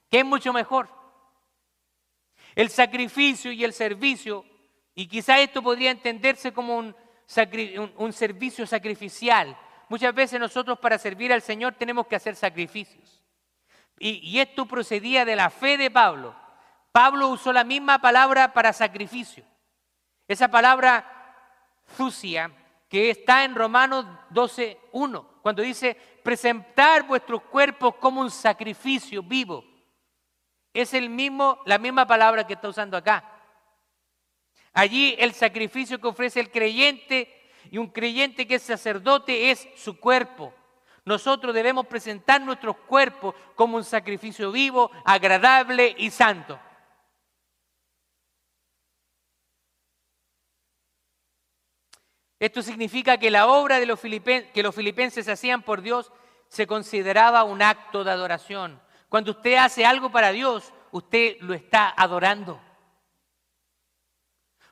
[0.07, 0.87] que es mucho mejor.
[2.53, 4.45] El sacrificio y el servicio,
[4.93, 9.57] y quizá esto podría entenderse como un, servicio sacrificial.
[9.89, 13.23] Muchas veces nosotros para servir al Señor tenemos que hacer sacrificios.
[13.97, 16.35] Y, y esto procedía de la fe de Pablo.
[16.91, 19.43] Pablo usó la misma palabra para sacrificio.
[20.27, 21.33] Esa palabra
[21.97, 22.51] sucia
[22.89, 29.63] que está en Romanos 12.1, cuando dice, presentar vuestros cuerpos como un sacrificio vivo.
[30.73, 33.23] Es el mismo, la misma palabra que está usando acá.
[34.73, 37.33] Allí el sacrificio que ofrece el creyente
[37.71, 40.53] y un creyente que es sacerdote es su cuerpo.
[41.03, 46.59] Nosotros debemos presentar nuestros cuerpos como un sacrificio vivo, agradable y santo.
[52.39, 56.11] Esto significa que la obra de los que los filipenses hacían por Dios
[56.47, 58.79] se consideraba un acto de adoración.
[59.09, 62.61] Cuando usted hace algo para Dios, usted lo está adorando.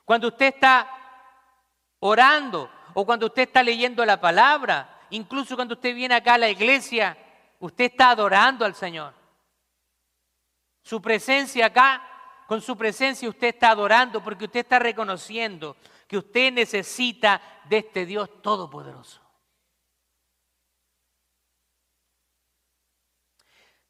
[0.04, 0.88] Cuando usted está
[1.98, 6.48] orando o cuando usted está leyendo la palabra, incluso cuando usted viene acá a la
[6.48, 7.18] iglesia,
[7.58, 9.12] usted está adorando al Señor.
[10.82, 12.00] Su presencia acá,
[12.46, 15.76] con su presencia usted está adorando porque usted está reconociendo
[16.06, 19.20] que usted necesita de este Dios todopoderoso.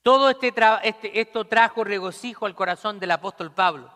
[0.03, 0.55] Todo este,
[0.85, 3.93] este, esto trajo regocijo al corazón del apóstol Pablo,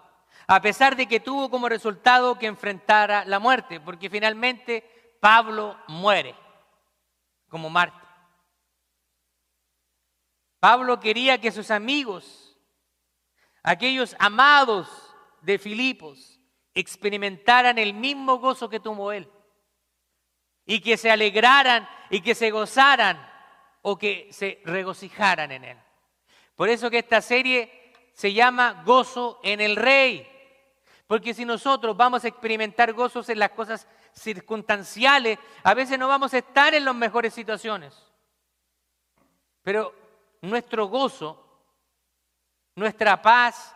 [0.49, 6.35] a pesar de que tuvo como resultado que enfrentara la muerte, porque finalmente Pablo muere
[7.49, 8.05] como Marte.
[10.59, 12.59] Pablo quería que sus amigos,
[13.62, 14.89] aquellos amados
[15.43, 16.39] de Filipos,
[16.81, 19.31] experimentaran el mismo gozo que tuvo él.
[20.66, 23.31] Y que se alegraran y que se gozaran
[23.83, 25.78] o que se regocijaran en él.
[26.55, 30.26] Por eso que esta serie se llama Gozo en el Rey.
[31.07, 36.35] Porque si nosotros vamos a experimentar gozos en las cosas circunstanciales, a veces no vamos
[36.35, 37.97] a estar en las mejores situaciones.
[39.62, 39.95] Pero
[40.43, 41.43] nuestro gozo,
[42.76, 43.74] nuestra paz,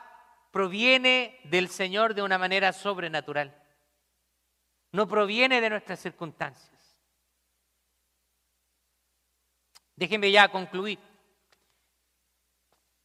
[0.55, 3.53] proviene del Señor de una manera sobrenatural.
[4.93, 6.97] No proviene de nuestras circunstancias.
[9.97, 11.01] Déjenme ya concluir.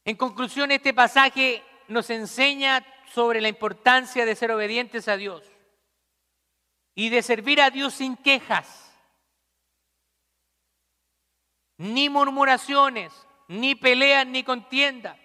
[0.06, 5.44] En conclusión, este pasaje nos enseña sobre la importancia de ser obedientes a Dios
[6.94, 8.96] y de servir a Dios sin quejas,
[11.78, 13.12] ni murmuraciones,
[13.48, 15.18] ni peleas, ni contiendas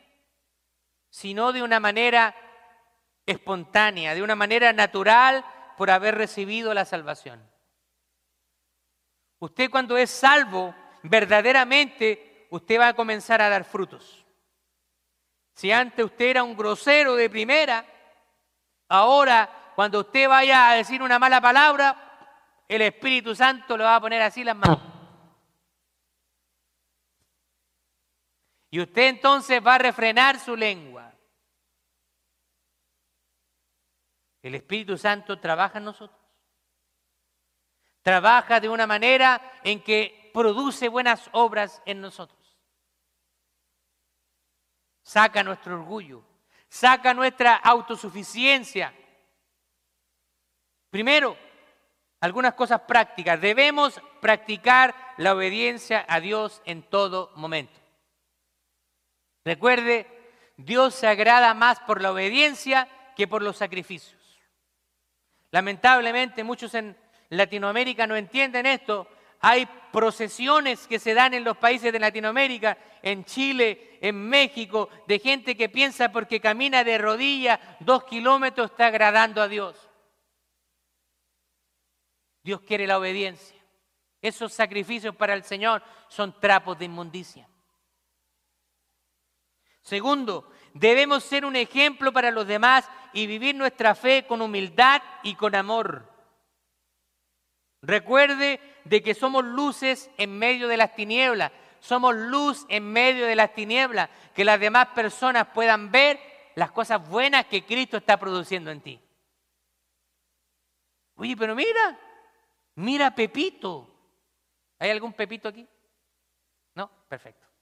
[1.15, 2.35] sino de una manera
[3.25, 5.45] espontánea, de una manera natural
[5.77, 7.49] por haber recibido la salvación.
[9.39, 14.27] Usted cuando es salvo, verdaderamente, usted va a comenzar a dar frutos.
[15.55, 17.87] Si antes usted era un grosero de primera,
[18.89, 21.97] ahora cuando usted vaya a decir una mala palabra,
[22.67, 24.93] el Espíritu Santo le va a poner así las manos.
[28.75, 31.14] Y usted entonces va a refrenar su lengua.
[34.43, 36.20] El Espíritu Santo trabaja en nosotros.
[38.03, 42.59] Trabaja de una manera en que produce buenas obras en nosotros.
[45.03, 46.25] Saca nuestro orgullo,
[46.68, 48.93] saca nuestra autosuficiencia.
[50.91, 51.37] Primero,
[52.18, 53.41] algunas cosas prácticas.
[53.41, 57.84] Debemos practicar la obediencia a Dios en todo momento.
[59.45, 60.07] Recuerde,
[60.57, 64.22] Dios se agrada más por la obediencia que por los sacrificios.
[65.51, 66.97] Lamentablemente muchos en
[67.28, 69.09] Latinoamérica no entienden esto.
[69.40, 75.18] Hay procesiones que se dan en los países de Latinoamérica, en Chile, en México, de
[75.18, 79.90] gente que piensa porque camina de rodillas dos kilómetros está agradando a Dios.
[82.42, 83.59] Dios quiere la obediencia.
[84.22, 87.47] Esos sacrificios para el Señor son trapos de inmundicia.
[89.85, 95.35] Segundo, debemos ser un ejemplo para los demás y vivir nuestra fe con humildad y
[95.35, 96.11] con amor.
[97.82, 103.37] Recuerde de que somos luces en medio de las tinieblas, somos luz en medio de
[103.37, 106.18] las tinieblas, que las demás personas puedan ver
[106.55, 108.99] las cosas buenas que Cristo está produciendo en ti.
[111.16, 112.01] Oye, pero mira,
[112.76, 113.91] mira Pepito.
[114.78, 115.66] ¿Hay algún Pepito aquí?
[116.74, 117.53] No, perfecto.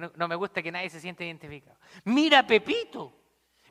[0.00, 1.78] No, me gusta que nadie se siente identificado.
[2.04, 3.12] Mira Pepito.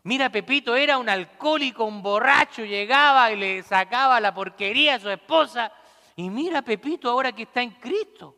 [0.03, 5.09] Mira, Pepito era un alcohólico, un borracho, llegaba y le sacaba la porquería a su
[5.09, 5.71] esposa.
[6.15, 8.37] Y mira, Pepito ahora que está en Cristo.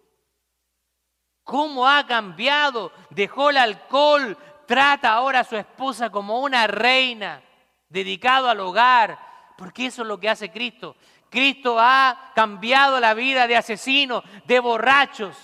[1.44, 2.92] ¿Cómo ha cambiado?
[3.10, 7.42] Dejó el alcohol, trata ahora a su esposa como una reina,
[7.90, 9.20] dedicado al hogar,
[9.58, 10.96] porque eso es lo que hace Cristo.
[11.30, 15.36] Cristo ha cambiado la vida de asesinos, de borrachos,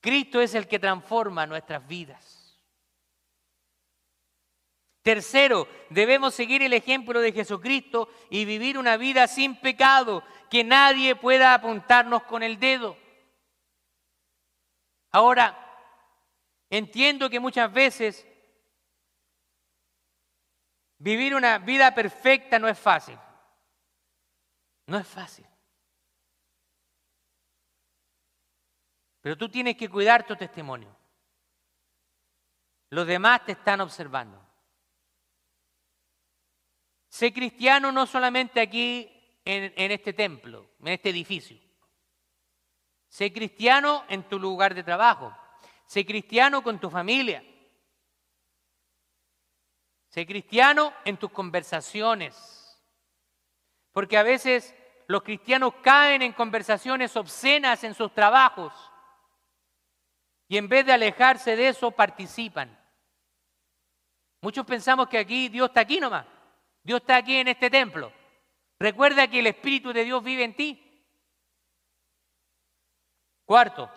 [0.00, 2.40] Cristo es el que transforma nuestras vidas.
[5.02, 11.16] Tercero, debemos seguir el ejemplo de Jesucristo y vivir una vida sin pecado, que nadie
[11.16, 12.96] pueda apuntarnos con el dedo.
[15.10, 15.56] Ahora,
[16.68, 18.26] entiendo que muchas veces
[20.98, 23.18] vivir una vida perfecta no es fácil.
[24.86, 25.46] No es fácil.
[29.20, 30.94] Pero tú tienes que cuidar tu testimonio.
[32.90, 34.40] Los demás te están observando.
[37.08, 41.58] Sé cristiano no solamente aquí en, en, este templo, en este edificio.
[43.08, 45.36] Sé cristiano en tu lugar de trabajo.
[45.86, 47.44] Sé cristiano con tu familia.
[50.08, 52.80] Sé cristiano en tus conversaciones.
[53.92, 54.74] Porque a veces
[55.08, 58.89] los cristianos caen en conversaciones obscenas en sus trabajos
[60.50, 62.76] y en vez de alejarse de eso, participan.
[64.40, 66.26] Muchos pensamos que aquí Dios está aquí nomás.
[66.82, 68.12] Dios está aquí en este templo.
[68.80, 71.06] Recuerda que el Espíritu de Dios vive en ti.
[73.44, 73.88] Cuarto,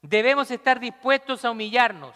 [0.00, 2.14] debemos estar dispuestos a humillarnos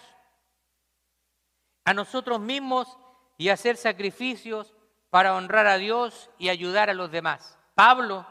[1.85, 2.97] a nosotros mismos
[3.37, 4.72] y hacer sacrificios
[5.11, 7.59] para honrar a Dios y ayudar a los demás.
[7.75, 8.25] Pablo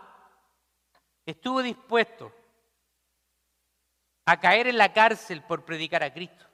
[1.25, 2.33] estuvo dispuesto
[4.25, 6.45] a caer en la cárcel por predicar a Cristo.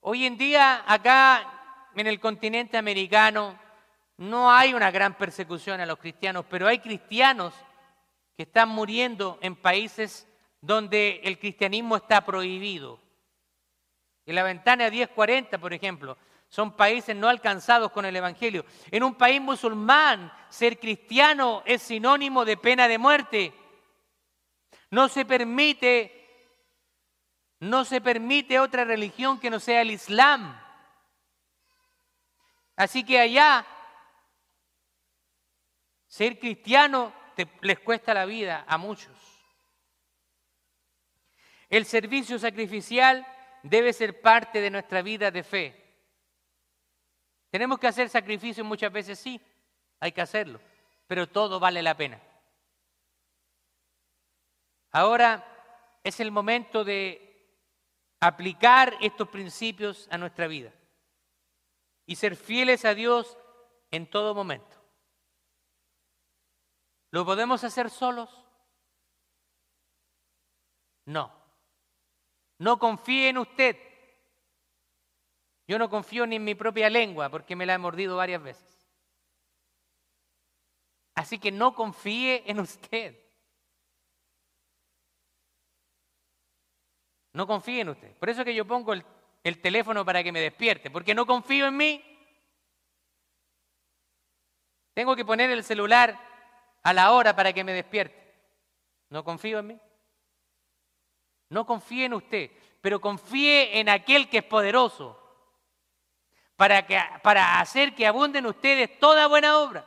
[0.00, 3.58] Hoy en día acá en el continente americano
[4.18, 7.54] no hay una gran persecución a los cristianos, pero hay cristianos
[8.36, 10.28] que están muriendo en países
[10.60, 13.00] donde el cristianismo está prohibido.
[14.24, 16.16] En la ventana 1040, por ejemplo,
[16.48, 18.64] son países no alcanzados con el Evangelio.
[18.90, 23.52] En un país musulmán, ser cristiano es sinónimo de pena de muerte.
[24.90, 26.12] No se permite,
[27.60, 30.60] no se permite otra religión que no sea el Islam.
[32.76, 33.66] Así que allá,
[36.06, 37.12] ser cristiano
[37.62, 39.16] les cuesta la vida a muchos.
[41.68, 43.26] El servicio sacrificial
[43.62, 45.82] debe ser parte de nuestra vida de fe.
[47.50, 49.40] Tenemos que hacer sacrificios muchas veces, sí,
[50.00, 50.60] hay que hacerlo,
[51.06, 52.20] pero todo vale la pena.
[54.96, 55.46] Ahora
[56.02, 57.20] es el momento de
[58.18, 60.72] aplicar estos principios a nuestra vida
[62.06, 63.36] y ser fieles a Dios
[63.90, 64.74] en todo momento.
[67.10, 68.30] ¿Lo podemos hacer solos?
[71.04, 71.30] No.
[72.56, 73.76] No confíe en usted.
[75.68, 78.88] Yo no confío ni en mi propia lengua porque me la he mordido varias veces.
[81.14, 83.25] Así que no confíe en usted.
[87.36, 88.16] No confíe en usted.
[88.16, 89.04] Por eso que yo pongo el,
[89.44, 92.02] el teléfono para que me despierte, porque no confío en mí.
[94.94, 96.18] Tengo que poner el celular
[96.82, 98.34] a la hora para que me despierte.
[99.10, 99.80] No confío en mí.
[101.50, 105.22] No confíe en usted, pero confíe en aquel que es poderoso
[106.56, 109.86] para, que, para hacer que abunden ustedes toda buena obra.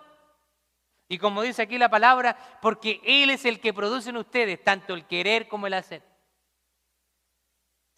[1.07, 4.93] Y como dice aquí la palabra, porque Él es el que produce en ustedes tanto
[4.93, 6.08] el querer como el hacer.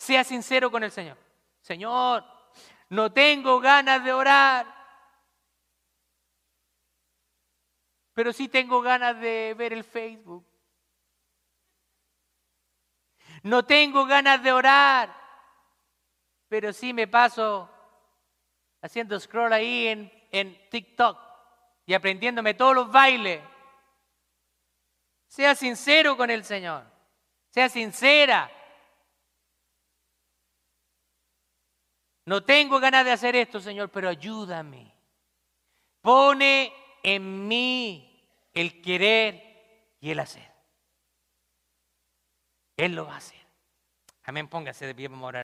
[0.02, 1.16] Sea sincero con el Señor.
[1.60, 2.26] Señor,
[2.89, 4.66] no tengo ganas de orar,
[8.12, 10.43] pero sí tengo ganas de ver el Facebook.
[13.43, 15.16] No tengo ganas de orar,
[16.47, 17.70] pero sí me paso
[18.82, 21.16] haciendo scroll ahí en, en TikTok
[21.86, 23.39] y aprendiéndome todos los bailes.
[25.28, 26.91] Sea sincero con el Señor.
[27.52, 28.49] Sea sincera.
[32.26, 34.94] No tengo ganas de hacer esto, Señor, pero ayúdame.
[36.02, 40.50] Pone en mí el querer y el hacer.
[42.78, 43.40] Él lo va a hacer.
[44.24, 45.40] Amén, póngase de pie, vamos a orar.